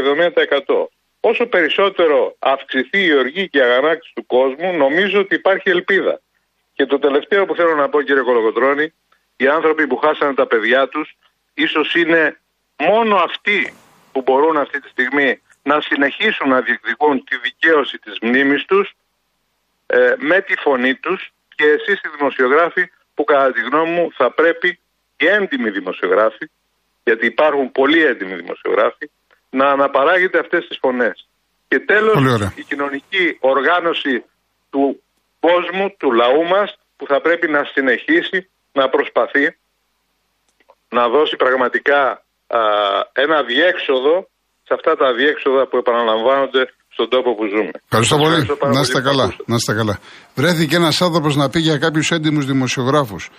70%. 0.67 0.85
Όσο 1.19 1.45
περισσότερο 1.45 2.35
αυξηθεί 2.39 3.05
η 3.05 3.13
οργή 3.13 3.49
και 3.49 3.57
η 3.57 3.61
αγανάκτηση 3.61 4.13
του 4.15 4.25
κόσμου, 4.25 4.73
νομίζω 4.77 5.19
ότι 5.19 5.35
υπάρχει 5.35 5.69
ελπίδα. 5.69 6.21
Και 6.73 6.85
το 6.85 6.99
τελευταίο 6.99 7.45
που 7.45 7.55
θέλω 7.55 7.75
να 7.75 7.89
πω, 7.89 8.01
κύριε 8.01 8.21
Κολογοτρόνη, 8.21 8.93
οι 9.37 9.47
άνθρωποι 9.47 9.87
που 9.87 9.97
χάσανε 9.97 10.33
τα 10.33 10.47
παιδιά 10.47 10.87
τους, 10.87 11.17
ίσως 11.53 11.95
είναι 11.95 12.39
μόνο 12.77 13.15
αυτοί 13.15 13.73
που 14.11 14.21
μπορούν 14.21 14.57
αυτή 14.57 14.79
τη 14.79 14.89
στιγμή 14.89 15.41
να 15.63 15.81
συνεχίσουν 15.81 16.49
να 16.49 16.61
διεκδικούν 16.61 17.23
τη 17.23 17.37
δικαίωση 17.37 17.97
της 17.97 18.17
μνήμης 18.21 18.65
τους 18.65 18.95
ε, 19.85 20.13
με 20.17 20.41
τη 20.41 20.55
φωνή 20.55 20.95
τους 20.95 21.33
και 21.55 21.65
εσείς 21.65 22.01
οι 22.01 22.09
δημοσιογράφοι 22.17 22.89
που 23.13 23.23
κατά 23.23 23.51
τη 23.51 23.61
γνώμη 23.61 23.91
μου 23.91 24.09
θα 24.13 24.31
πρέπει 24.31 24.79
οι 25.17 25.25
έντιμοι 25.25 25.69
δημοσιογράφοι, 25.69 26.49
γιατί 27.03 27.25
υπάρχουν 27.25 27.71
πολύ 27.71 28.03
έντιμοι 28.03 28.35
δημοσιογράφοι, 28.35 29.09
να 29.49 29.69
αναπαράγετε 29.69 30.39
αυτές 30.39 30.67
τις 30.67 30.77
φωνές. 30.77 31.27
Και 31.67 31.79
τέλος 31.79 32.51
η 32.55 32.63
κοινωνική 32.63 33.37
οργάνωση 33.39 34.23
του 34.69 35.03
κόσμου, 35.39 35.95
του 35.97 36.11
λαού 36.11 36.43
μας, 36.43 36.77
που 36.97 37.05
θα 37.07 37.21
πρέπει 37.21 37.47
να 37.47 37.63
συνεχίσει 37.63 38.49
να 38.71 38.89
προσπαθεί 38.89 39.57
να 40.89 41.09
δώσει 41.09 41.35
πραγματικά 41.35 42.23
α, 42.57 42.59
ένα 43.25 43.37
διέξοδο 43.51 44.15
σε 44.67 44.73
αυτά 44.77 44.91
τα 45.01 45.07
διέξοδα 45.19 45.67
που 45.67 45.77
επαναλαμβάνονται 45.77 46.63
στον 46.95 47.09
τόπο 47.09 47.29
που 47.35 47.45
ζούμε. 47.53 47.71
Ευχαριστώ 47.89 48.17
πολύ. 48.17 48.39
Να 48.75 48.79
είστε 48.79 49.01
καλά. 49.01 49.27
Να 49.45 49.55
είστε 49.55 49.73
καλά. 49.73 49.99
Βρέθηκε 50.35 50.75
ένας 50.75 51.01
άνθρωπος 51.01 51.35
να 51.35 51.49
πει 51.49 51.59
για 51.59 51.77
κάποιους 51.77 52.11
έντιμους 52.11 52.45
δημοσιογράφους. 52.45 53.29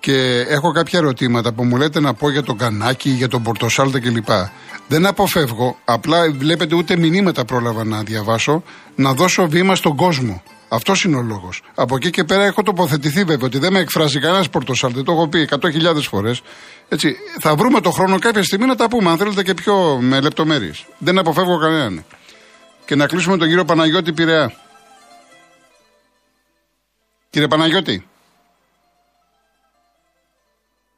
Και 0.00 0.44
έχω 0.48 0.72
κάποια 0.72 0.98
ερωτήματα 0.98 1.52
που 1.54 1.64
μου 1.64 1.76
λέτε 1.76 2.00
να 2.00 2.14
πω 2.14 2.30
για 2.30 2.42
τον 2.42 2.56
Κανάκι, 2.58 3.10
για 3.10 3.28
τον 3.28 3.42
Πορτοσάλτα 3.42 4.00
κλπ. 4.00 4.28
Δεν 4.88 5.06
αποφεύγω, 5.06 5.76
απλά 5.84 6.30
βλέπετε 6.32 6.74
ούτε 6.74 6.96
μηνύματα 6.96 7.44
πρόλαβα 7.44 7.84
να 7.84 8.02
διαβάσω, 8.02 8.62
να 8.94 9.12
δώσω 9.12 9.48
βήμα 9.48 9.74
στον 9.74 9.96
κόσμο. 9.96 10.42
Αυτός 10.68 11.04
είναι 11.04 11.16
ο 11.16 11.22
λόγος. 11.22 11.62
Από 11.74 11.96
εκεί 11.96 12.10
και 12.10 12.24
πέρα 12.24 12.44
έχω 12.44 12.62
τοποθετηθεί 12.62 13.24
βέβαια 13.24 13.46
ότι 13.46 13.58
δεν 13.58 13.72
με 13.72 13.78
εκφράζει 13.78 14.20
κανένας 14.20 14.50
Πορτοσάλτε. 14.50 15.02
Το 15.02 15.12
έχω 15.12 15.28
πει 15.28 15.48
100.000 15.50 16.02
φορές. 16.02 16.42
Έτσι, 16.88 17.16
θα 17.40 17.54
βρούμε 17.54 17.80
το 17.80 17.90
χρόνο 17.90 18.18
κάποια 18.18 18.42
στιγμή 18.42 18.66
να 18.66 18.76
τα 18.76 18.88
πούμε, 18.88 19.10
αν 19.10 19.16
θέλετε 19.16 19.42
και 19.42 19.54
πιο 19.54 19.98
με 20.00 20.20
λεπτομέρειες. 20.20 20.86
Δεν 20.98 21.18
αποφεύγω 21.18 21.58
κανέναν 21.58 22.04
και 22.84 22.94
να 22.94 23.06
κλείσουμε 23.06 23.36
τον 23.36 23.48
κύριο 23.48 23.64
Παναγιώτη 23.64 24.12
Πειραιά. 24.12 24.52
Κύριε 27.30 27.48
Παναγιώτη. 27.48 28.06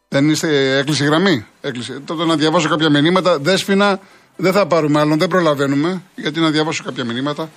Δεν 0.09 0.29
είστε, 0.29 0.79
έκλεισε 0.79 1.05
η 1.05 1.07
γραμμή; 1.07 1.47
Έκλεισε. 1.61 2.01
Τότε 2.05 2.25
να 2.25 2.37
διαβάσω 2.37 2.69
κάποια 2.69 2.91
μηνύματα. 2.91 3.39
Δέσποινα, 3.39 4.01
δεν 4.37 4.53
θα 4.53 4.67
πάρουμε 4.67 5.01
άλλον, 5.01 5.19
δεν 5.19 5.29
προλαβαίνουμε. 5.29 6.03
Γιατί 6.15 6.41
να 6.41 6.51
διαβάσω 6.51 6.85
κάποια 6.85 7.05
μηνύματα. 7.05 7.51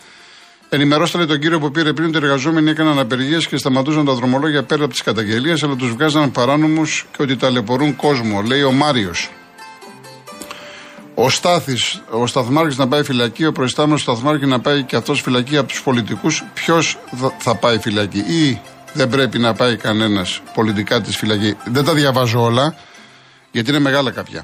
Ενημερώστε 0.69 1.25
τον 1.25 1.39
κύριο 1.39 1.59
που 1.59 1.71
πήρε 1.71 1.93
πριν 1.93 2.07
ότι 2.07 2.17
οι 2.17 2.21
εργαζόμενοι 2.23 2.69
έκαναν 2.69 2.99
απεργίες 2.99 3.47
και 3.47 3.57
σταματούσαν 3.57 4.05
τα 4.05 4.13
δρομολόγια 4.13 4.63
πέρα 4.63 4.83
από 4.83 4.91
τις 4.91 5.03
καταγγελίες, 5.03 5.63
αλλά 5.63 5.75
τους 5.75 5.89
βγάζαν 5.89 6.31
παράνομους 6.31 7.05
και 7.17 7.23
ότι 7.23 7.35
ταλαιπωρούν 7.35 7.95
κόσμο, 7.95 8.41
λέει 8.41 8.63
ο 8.63 8.71
Μάριος. 8.71 9.29
Ο 11.15 11.29
Στάθης, 11.29 12.01
ο 12.09 12.27
Σταθμάρχης 12.27 12.77
να 12.77 12.87
πάει 12.87 13.03
φυλακή, 13.03 13.45
ο 13.45 13.51
προϊστάμενος 13.51 14.01
Σταθμάρχη 14.01 14.45
να 14.45 14.59
πάει 14.59 14.83
και 14.83 14.95
αυτός 14.95 15.21
φυλακή 15.21 15.57
από 15.57 15.67
τους 15.67 15.81
πολιτικούς, 15.81 16.43
ποιος 16.53 16.97
θα 17.37 17.55
πάει 17.55 17.79
φυλακή 17.79 18.19
ή 18.19 18.61
δεν 18.93 19.09
πρέπει 19.09 19.39
να 19.39 19.53
πάει 19.53 19.75
κανένας 19.75 20.41
πολιτικά 20.53 21.01
της 21.01 21.17
φυλακή. 21.17 21.57
Δεν 21.65 21.85
τα 21.85 21.93
διαβάζω 21.93 22.41
όλα, 22.43 22.75
γιατί 23.51 23.69
είναι 23.69 23.79
μεγάλα 23.79 24.11
κάποια. 24.11 24.43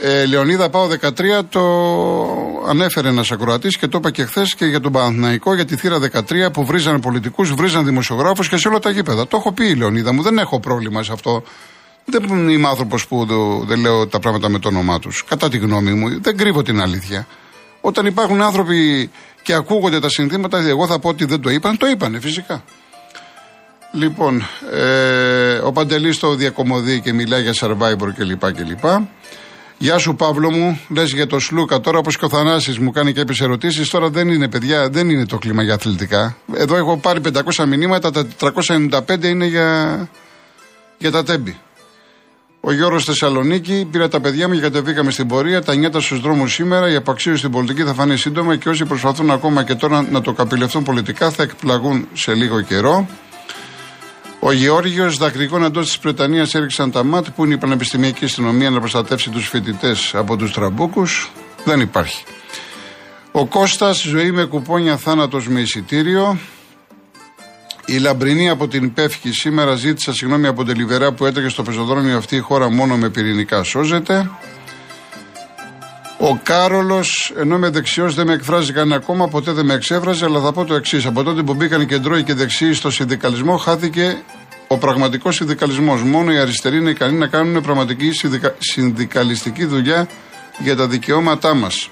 Ε, 0.00 0.26
Λεωνίδα 0.26 0.70
Πάω 0.70 0.88
13 1.00 1.44
το 1.48 1.62
ανέφερε 2.68 3.08
ένας 3.08 3.30
ακροατής 3.30 3.76
και 3.76 3.86
το 3.86 3.98
είπα 3.98 4.10
και 4.10 4.24
χθες 4.24 4.54
και 4.54 4.64
για 4.64 4.80
τον 4.80 4.92
Παναθηναϊκό 4.92 5.54
για 5.54 5.64
τη 5.64 5.76
θύρα 5.76 5.98
13 5.98 6.52
που 6.52 6.64
βρίζανε 6.64 7.00
πολιτικούς, 7.00 7.52
βρίζανε 7.52 7.84
δημοσιογράφους 7.84 8.48
και 8.48 8.56
σε 8.56 8.68
όλα 8.68 8.78
τα 8.78 8.90
γήπεδα. 8.90 9.26
Το 9.26 9.36
έχω 9.36 9.52
πει 9.52 9.66
η 9.68 9.74
Λεωνίδα 9.74 10.12
μου, 10.12 10.22
δεν 10.22 10.38
έχω 10.38 10.60
πρόβλημα 10.60 11.02
σε 11.02 11.12
αυτό. 11.12 11.42
Δεν 12.04 12.48
είμαι 12.48 12.68
άνθρωπος 12.68 13.06
που 13.06 13.26
δεν 13.66 13.80
λέω 13.80 14.06
τα 14.06 14.18
πράγματα 14.18 14.48
με 14.48 14.58
το 14.58 14.68
όνομά 14.68 14.98
τους. 14.98 15.24
Κατά 15.28 15.48
τη 15.48 15.58
γνώμη 15.58 15.92
μου, 15.92 16.20
δεν 16.20 16.36
κρύβω 16.36 16.62
την 16.62 16.80
αλήθεια. 16.80 17.26
Όταν 17.80 18.06
υπάρχουν 18.06 18.42
άνθρωποι 18.42 19.10
και 19.42 19.52
ακούγονται 19.52 20.00
τα 20.00 20.08
συνθήματα, 20.08 20.58
εγώ 20.58 20.86
θα 20.86 20.98
πω 20.98 21.08
ότι 21.08 21.24
δεν 21.24 21.40
το 21.40 21.50
είπαν, 21.50 21.76
το 21.76 21.86
είπανε 21.86 22.20
φυσικά. 22.20 22.64
Λοιπόν, 23.92 24.42
ε, 24.72 25.54
ο 25.54 25.72
Παντελής 25.72 26.18
το 26.18 26.34
διακομωδεί 26.34 27.00
και 27.00 27.12
μιλάει 27.12 27.42
για 27.42 27.54
survivor 27.60 28.08
κλπ. 28.16 28.52
κλπ. 28.52 28.84
Γεια 29.78 29.98
σου 29.98 30.14
Παύλο 30.14 30.50
μου, 30.50 30.80
λες 30.88 31.12
για 31.12 31.26
το 31.26 31.38
Σλούκα 31.38 31.80
τώρα 31.80 31.98
όπως 31.98 32.18
και 32.18 32.24
ο 32.24 32.28
Θανάσης 32.28 32.78
μου 32.78 32.90
κάνει 32.90 33.12
κάποιε 33.12 33.44
ερωτήσεις. 33.44 33.90
Τώρα 33.90 34.08
δεν 34.08 34.28
είναι 34.28 34.48
παιδιά, 34.48 34.88
δεν 34.88 35.10
είναι 35.10 35.26
το 35.26 35.38
κλίμα 35.38 35.62
για 35.62 35.74
αθλητικά. 35.74 36.36
Εδώ 36.54 36.76
έχω 36.76 36.96
πάρει 36.96 37.20
500 37.54 37.64
μηνύματα, 37.66 38.10
τα 38.10 38.26
495 38.38 39.24
είναι 39.24 39.46
για, 39.46 40.08
για 40.98 41.10
τα 41.10 41.22
τέμπη. 41.22 41.56
Ο 42.60 42.72
Γιώργος 42.72 43.04
Θεσσαλονίκη 43.04 43.88
πήρα 43.90 44.08
τα 44.08 44.20
παιδιά 44.20 44.48
μου 44.48 44.54
και 44.54 44.60
κατεβήκαμε 44.60 45.10
στην 45.10 45.26
πορεία. 45.28 45.62
Τα 45.62 45.74
νιάτα 45.74 46.00
στους 46.00 46.20
δρόμους 46.20 46.52
σήμερα. 46.52 46.90
Η 46.90 46.94
απαξίωση 46.94 47.38
στην 47.38 47.50
πολιτική 47.50 47.82
θα 47.82 47.94
φανεί 47.94 48.16
σύντομα 48.16 48.56
και 48.56 48.68
όσοι 48.68 48.84
προσπαθούν 48.84 49.30
ακόμα 49.30 49.64
και 49.64 49.74
τώρα 49.74 50.06
να 50.10 50.20
το 50.20 50.32
καπηλευτούν 50.32 50.82
πολιτικά 50.82 51.30
θα 51.30 51.42
εκπλαγούν 51.42 52.08
σε 52.12 52.34
λίγο 52.34 52.60
καιρό. 52.60 53.08
Ο 54.46 54.52
Γεώργιος 54.52 55.16
δακρυγόνα 55.16 55.64
εντό 55.64 55.80
της 55.80 55.98
Βρετανία 56.02 56.48
έριξαν 56.52 56.90
τα 56.90 57.04
ΜΑΤ 57.04 57.26
που 57.36 57.44
είναι 57.44 57.54
η 57.54 57.58
Πανεπιστημιακή 57.58 58.24
Αστυνομία 58.24 58.70
να 58.70 58.78
προστατεύσει 58.78 59.30
τους 59.30 59.48
φοιτητές 59.48 60.14
από 60.14 60.36
τους 60.36 60.52
τραμπούκους; 60.52 61.32
Δεν 61.64 61.80
υπάρχει. 61.80 62.24
Ο 63.32 63.46
Κώστας, 63.46 64.02
ζωή 64.02 64.30
με 64.30 64.44
κουπόνια, 64.44 64.96
θάνατος 64.96 65.48
με 65.48 65.60
εισιτήριο. 65.60 66.38
Η 67.86 67.98
Λαμπρινή 67.98 68.48
από 68.48 68.68
την 68.68 68.92
Πεύχη 68.92 69.32
σήμερα 69.32 69.74
ζήτησα 69.74 70.12
συγγνώμη 70.12 70.46
από 70.46 70.64
την 70.64 70.76
Λιβερά 70.76 71.12
που 71.12 71.26
έτρεχε 71.26 71.48
στο 71.48 71.62
πεζοδρόμιο 71.62 72.16
αυτή 72.16 72.36
η 72.36 72.40
χώρα 72.40 72.70
μόνο 72.70 72.96
με 72.96 73.08
πυρηνικά 73.08 73.62
σώζεται. 73.62 74.30
Ο 76.18 76.36
Κάρολος, 76.42 77.32
ενώ 77.36 77.56
είμαι 77.56 77.68
δεξιός, 77.68 78.14
δεν 78.14 78.26
με 78.26 78.32
εκφράζει 78.32 78.72
κανένα 78.72 78.96
ακόμα, 78.96 79.28
ποτέ 79.28 79.52
δεν 79.52 79.64
με 79.64 79.74
εξέφραζε, 79.74 80.24
αλλά 80.24 80.40
θα 80.40 80.52
πω 80.52 80.64
το 80.64 80.74
εξής. 80.74 81.06
Από 81.06 81.22
τότε 81.22 81.42
που 81.42 81.54
μπήκαν 81.54 81.80
οι 81.80 81.86
κεντρώοι 81.86 82.22
και 82.22 82.34
δεξιοί 82.34 82.72
στο 82.72 82.90
συνδικαλισμό, 82.90 83.56
χάθηκε 83.56 84.22
ο 84.68 84.78
πραγματικός 84.78 85.34
συνδικαλισμός. 85.34 86.02
Μόνο 86.02 86.32
οι 86.32 86.38
αριστεροί 86.38 86.76
είναι 86.76 86.90
ικανοί 86.90 87.18
να 87.18 87.26
κάνουν 87.26 87.62
πραγματική 87.62 88.10
συνδικαλιστική 88.58 89.64
δουλειά 89.64 90.08
για 90.58 90.76
τα 90.76 90.86
δικαιώματά 90.86 91.54
μας. 91.54 91.90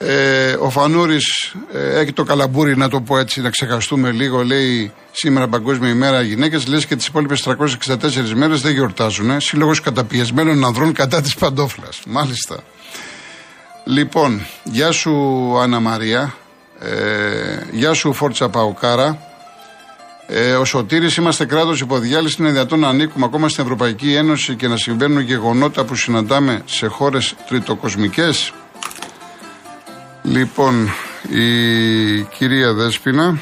Ε, 0.00 0.52
ο 0.52 0.70
Φανούρης 0.70 1.54
ε, 1.72 2.00
έχει 2.00 2.12
το 2.12 2.22
καλαμπούρι, 2.22 2.76
να 2.76 2.88
το 2.88 3.00
πω 3.00 3.18
έτσι, 3.18 3.40
να 3.40 3.50
ξεχαστούμε 3.50 4.10
λίγο. 4.10 4.44
Λέει 4.44 4.92
σήμερα 5.12 5.48
Παγκόσμια 5.48 5.90
ημέρα 5.90 6.22
γυναίκες. 6.22 6.66
Λες 6.66 6.86
και 6.86 6.96
τις 6.96 7.06
υπόλοιπες 7.06 7.42
364 7.42 8.32
μέρες 8.34 8.60
δεν 8.60 8.72
γιορτάζουν. 8.72 9.40
Σύλλογος 9.40 9.80
καταπιεσμένων 9.80 10.64
ανδρών 10.64 10.92
κατά 10.92 11.20
της 11.20 11.34
παντόφλας. 11.34 12.00
Μάλιστα. 12.06 12.62
Λοιπόν, 13.84 14.46
γεια 14.64 14.90
σου 14.90 15.12
Άννα 15.58 15.80
Μαρία. 15.80 16.34
Ε, 16.80 16.90
γεια 17.72 17.92
σου 17.92 18.12
Φόρτσα 18.12 18.48
Παοκάρα. 18.48 19.22
Ε, 20.26 20.52
ο 20.52 20.64
Σωτήρης 20.64 21.16
είμαστε 21.16 21.44
κράτος 21.44 21.80
υποδιάλυση. 21.80 22.36
Είναι 22.40 22.50
δυνατόν 22.50 22.78
να 22.78 22.88
ανήκουμε 22.88 23.24
ακόμα 23.24 23.48
στην 23.48 23.64
Ευρωπαϊκή 23.64 24.14
Ένωση 24.14 24.54
και 24.54 24.68
να 24.68 24.76
συμβαίνουν 24.76 25.20
γεγονότα 25.20 25.84
που 25.84 25.94
συναντάμε 25.94 26.62
σε 26.64 26.86
χώρες 26.86 27.34
τριτοκοσμικές. 27.48 28.52
Λοιπόν, 30.22 30.88
η 31.28 32.22
κυρία 32.22 32.72
Δέσποινα, 32.72 33.38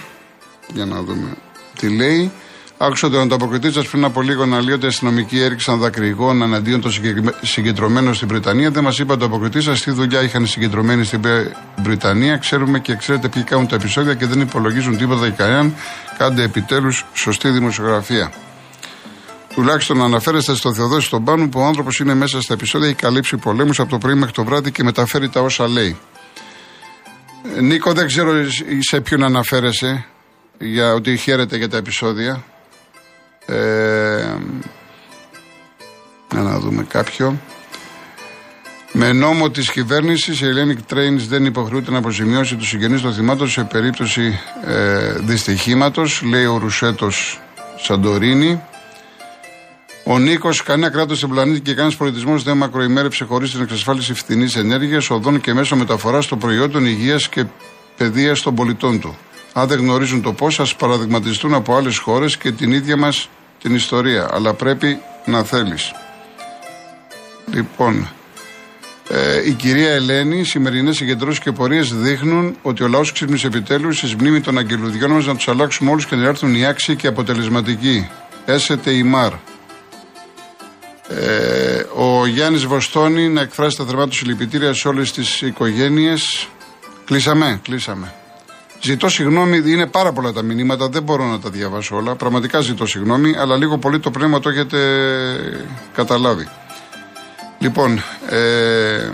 για 0.75 0.87
να 0.87 1.03
δούμε 1.03 1.37
τι 1.79 1.89
λέει. 1.89 2.33
Άκουσα 2.79 3.11
τον 3.11 3.21
ανταποκριτή 3.21 3.73
σας 3.73 3.89
πριν 3.89 4.05
από 4.05 4.23
λίγο 4.23 4.47
να 4.47 4.63
λέει 4.63 4.75
ότι 4.75 4.85
οι 4.85 4.89
αστυνομικοί 4.89 5.41
έριξαν 5.41 5.79
δακρυγόν 5.79 6.43
εναντίον 6.43 6.81
των 6.81 6.93
συγκεντρωμένων 7.43 8.15
στην 8.15 8.29
Βρετανία. 8.29 8.71
Δεν 8.71 8.83
μας 8.83 8.99
είπε 8.99 9.11
ο 9.11 9.15
ανταποκριτής 9.15 9.65
σας 9.65 9.81
τι 9.81 9.91
δουλειά 9.91 10.23
είχαν 10.23 10.43
οι 10.43 10.47
συγκεντρωμένοι 10.47 11.05
στην 11.05 11.21
Βρετανία. 11.77 12.37
Ξέρουμε 12.37 12.79
και 12.79 12.97
ξέρετε 12.97 13.29
ποιοι 13.29 13.43
κάνουν 13.43 13.67
τα 13.67 13.75
επεισόδια 13.75 14.15
και 14.15 14.27
δεν 14.27 14.41
υπολογίζουν 14.41 14.97
τίποτα 14.97 15.27
για 15.27 15.35
κανέναν. 15.37 15.75
Κάντε 16.19 16.43
επιτέλους 16.43 17.05
σωστή 17.15 17.49
δημοσιογραφία. 17.49 18.33
Τουλάχιστον 19.55 20.03
αναφέρεστε 20.03 20.55
στο 20.55 20.75
Θεοδόση 20.75 21.07
στον 21.07 21.25
Πάνου 21.25 21.49
που 21.49 21.61
ο 21.61 21.65
άνθρωπος 21.65 21.99
είναι 21.99 22.15
μέσα 22.15 22.41
στα 22.41 22.55
επεισόδια, 22.55 22.87
έχει 22.87 22.97
καλύψει 22.97 23.37
πολέμους 23.37 23.81
από 23.81 23.91
το 23.91 23.99
πρωί 23.99 24.15
μέχρι 24.15 24.35
το 24.35 24.45
βράδυ 24.45 24.71
και 24.71 24.83
μεταφέρει 24.83 25.29
τα 25.29 25.41
όσα 25.41 25.69
λέει. 25.69 25.97
Ε, 27.55 27.61
Νίκο, 27.61 27.93
δεν 27.93 28.07
ξέρω 28.07 28.33
σε 28.79 29.01
ποιον 29.01 29.23
αναφέρεσαι 29.23 30.07
για 30.59 30.93
ότι 30.93 31.17
χαίρεται 31.17 31.57
για 31.57 31.69
τα 31.69 31.77
επεισόδια. 31.77 32.45
Ε, 33.47 34.35
να 36.35 36.59
δούμε 36.59 36.85
κάποιο. 36.89 37.41
Με 38.93 39.13
νόμο 39.13 39.51
της 39.51 39.71
κυβέρνησης, 39.71 40.41
η 40.41 40.45
Hellenic 40.45 40.95
Trains 40.95 41.21
δεν 41.29 41.45
υποχρεούται 41.45 41.91
να 41.91 41.99
αποζημιώσει 41.99 42.57
τους 42.57 42.69
συγγενείς 42.69 43.01
των 43.01 43.13
θυμάτων 43.13 43.49
σε 43.49 43.65
περίπτωση 43.65 44.41
ε, 44.65 45.13
δυστυχήματος, 45.13 46.23
λέει 46.23 46.45
ο 46.45 46.59
Ρουσέτος 46.59 47.41
Σαντορίνη. 47.77 48.61
Ο 50.09 50.19
Νίκος, 50.19 50.63
κανένα 50.63 50.91
κράτος 50.91 51.17
στην 51.17 51.29
πλανήτη 51.29 51.61
και 51.61 51.71
κανένας 51.71 51.97
πολιτισμός 51.97 52.43
δεν 52.43 52.57
μακροημέρεψε 52.57 53.25
χωρίς 53.25 53.51
την 53.51 53.63
εξασφάλιση 53.63 54.15
φθηνή 54.15 54.51
ενέργειας, 54.57 55.11
οδών 55.11 55.41
και 55.41 55.55
μέσω 55.55 55.77
μεταφοράς 55.77 56.27
των 56.27 56.39
προϊόντων 56.39 56.87
υγείας 56.87 57.29
και 57.29 57.45
παιδείας 57.97 58.41
των 58.41 58.55
πολιτών 58.55 59.01
του. 59.01 59.17
Αν 59.53 59.69
δεν 59.69 59.79
γνωρίζουν 59.79 60.23
το 60.23 60.33
πώς, 60.33 60.61
ας 60.61 60.77
παραδειγματιστούν 60.77 61.55
από 61.55 61.77
άλλες 61.77 61.99
χώρες 61.99 62.37
και 62.37 62.51
την 62.51 62.73
ίδια 62.73 62.97
μας 62.97 63.29
την 63.63 63.75
ιστορία. 63.75 64.29
Αλλά 64.33 64.55
πρέπει 64.55 64.99
να 65.25 65.43
θέλεις. 65.43 65.93
Λοιπόν, 67.53 68.09
ε, 69.09 69.49
η 69.49 69.53
κυρία 69.53 69.91
Ελένη, 69.91 70.39
οι 70.39 70.45
σημερινές 70.45 70.97
συγκεντρώσεις 70.97 71.41
και 71.41 71.53
πορείες 71.53 71.95
δείχνουν 71.95 72.57
ότι 72.63 72.83
ο 72.83 72.89
λαός 72.89 73.13
ξύπνησε 73.13 73.47
επιτέλους 73.47 73.99
στη 73.99 74.17
μνήμη 74.19 74.41
των 74.41 74.59
αγγελουδιών 74.59 75.11
μας 75.11 75.27
να 75.27 75.37
τους 75.37 75.49
αλλάξουμε 75.49 75.91
όλους 75.91 76.07
και 76.07 76.17
να 76.17 76.27
έρθουν 76.27 76.55
οι 76.55 76.67
άξιοι 76.67 76.97
και 76.97 77.07
αποτελεσματικοί. 77.07 78.09
Έσετε 78.45 78.91
η 78.91 79.03
ΜΑΡ. 79.03 79.33
Ε, 81.09 81.85
ο 81.97 82.27
Γιάννης 82.27 82.65
Βοστόνη 82.65 83.29
να 83.29 83.41
εκφράσει 83.41 83.77
τα 83.77 83.85
θερμά 83.85 84.09
του 84.09 84.15
συλληπιτήρια 84.15 84.73
σε 84.73 84.89
όλες 84.89 85.13
τις 85.13 85.41
οικογένειες. 85.41 86.49
Κλείσαμε, 87.05 87.61
κλείσαμε. 87.63 88.15
Ζητώ 88.81 89.09
συγγνώμη, 89.09 89.63
είναι 89.65 89.87
πάρα 89.87 90.13
πολλά 90.13 90.33
τα 90.33 90.43
μηνύματα, 90.43 90.89
δεν 90.89 91.03
μπορώ 91.03 91.25
να 91.25 91.41
τα 91.41 91.51
διαβάσω 91.51 91.97
όλα. 91.97 92.15
Πραγματικά 92.15 92.61
ζητώ 92.61 92.87
συγγνώμη, 92.87 93.35
αλλά 93.39 93.57
λίγο 93.57 93.79
πολύ 93.79 94.01
το 94.01 94.11
πνεύμα 94.11 94.41
το 94.41 94.49
έχετε 94.49 94.79
καταλάβει. 95.95 96.49
Λοιπόν, 97.59 98.03
ε, 98.29 99.11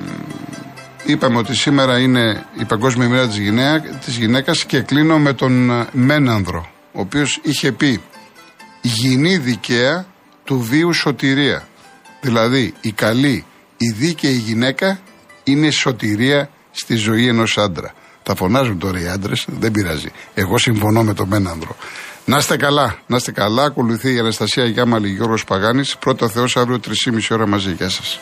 είπαμε 1.04 1.38
ότι 1.38 1.54
σήμερα 1.54 1.98
είναι 1.98 2.46
η 2.60 2.64
Παγκόσμια 2.64 3.06
ημέρα 3.06 3.26
της, 3.26 3.38
γυναίκα, 3.38 3.90
της 4.04 4.16
γυναίκας 4.16 4.64
και 4.64 4.80
κλείνω 4.80 5.18
με 5.18 5.32
τον 5.32 5.86
Μένανδρο, 5.92 6.70
ο 6.92 7.00
οποίος 7.00 7.40
είχε 7.42 7.72
πει 7.72 8.00
«Γυνή 8.80 9.36
δικαία 9.36 10.06
του 10.44 10.60
βίου 10.60 10.92
σωτηρία». 10.92 11.66
Δηλαδή, 12.22 12.74
η 12.80 12.92
καλή, 12.92 13.44
η 13.76 13.90
δίκαιη 13.90 14.34
γυναίκα 14.34 15.00
είναι 15.44 15.70
σωτηρία 15.70 16.50
στη 16.70 16.94
ζωή 16.94 17.26
ενός 17.28 17.58
άντρα. 17.58 17.94
Τα 18.22 18.34
φωνάζουν 18.34 18.78
τώρα 18.78 19.00
οι 19.00 19.08
άντρες, 19.08 19.46
δεν 19.58 19.70
πειράζει. 19.70 20.08
Εγώ 20.34 20.58
συμφωνώ 20.58 21.02
με 21.02 21.14
τον 21.14 21.28
Μένανδρο. 21.28 21.76
Να 22.24 22.36
είστε 22.36 22.56
καλά, 22.56 22.98
να 23.06 23.16
είστε 23.16 23.32
καλά. 23.32 23.64
Ακολουθεί 23.64 24.14
η 24.14 24.18
Αναστασία 24.18 24.64
Γιάμαλη 24.64 25.08
Γιώργος 25.08 25.44
Παγάνης. 25.44 25.96
Πρώτα 25.96 26.28
Θεός 26.28 26.56
αύριο 26.56 26.80
3,5 26.80 27.34
ώρα 27.34 27.46
μαζί. 27.46 27.72
Γεια 27.72 27.88
σας. 27.88 28.20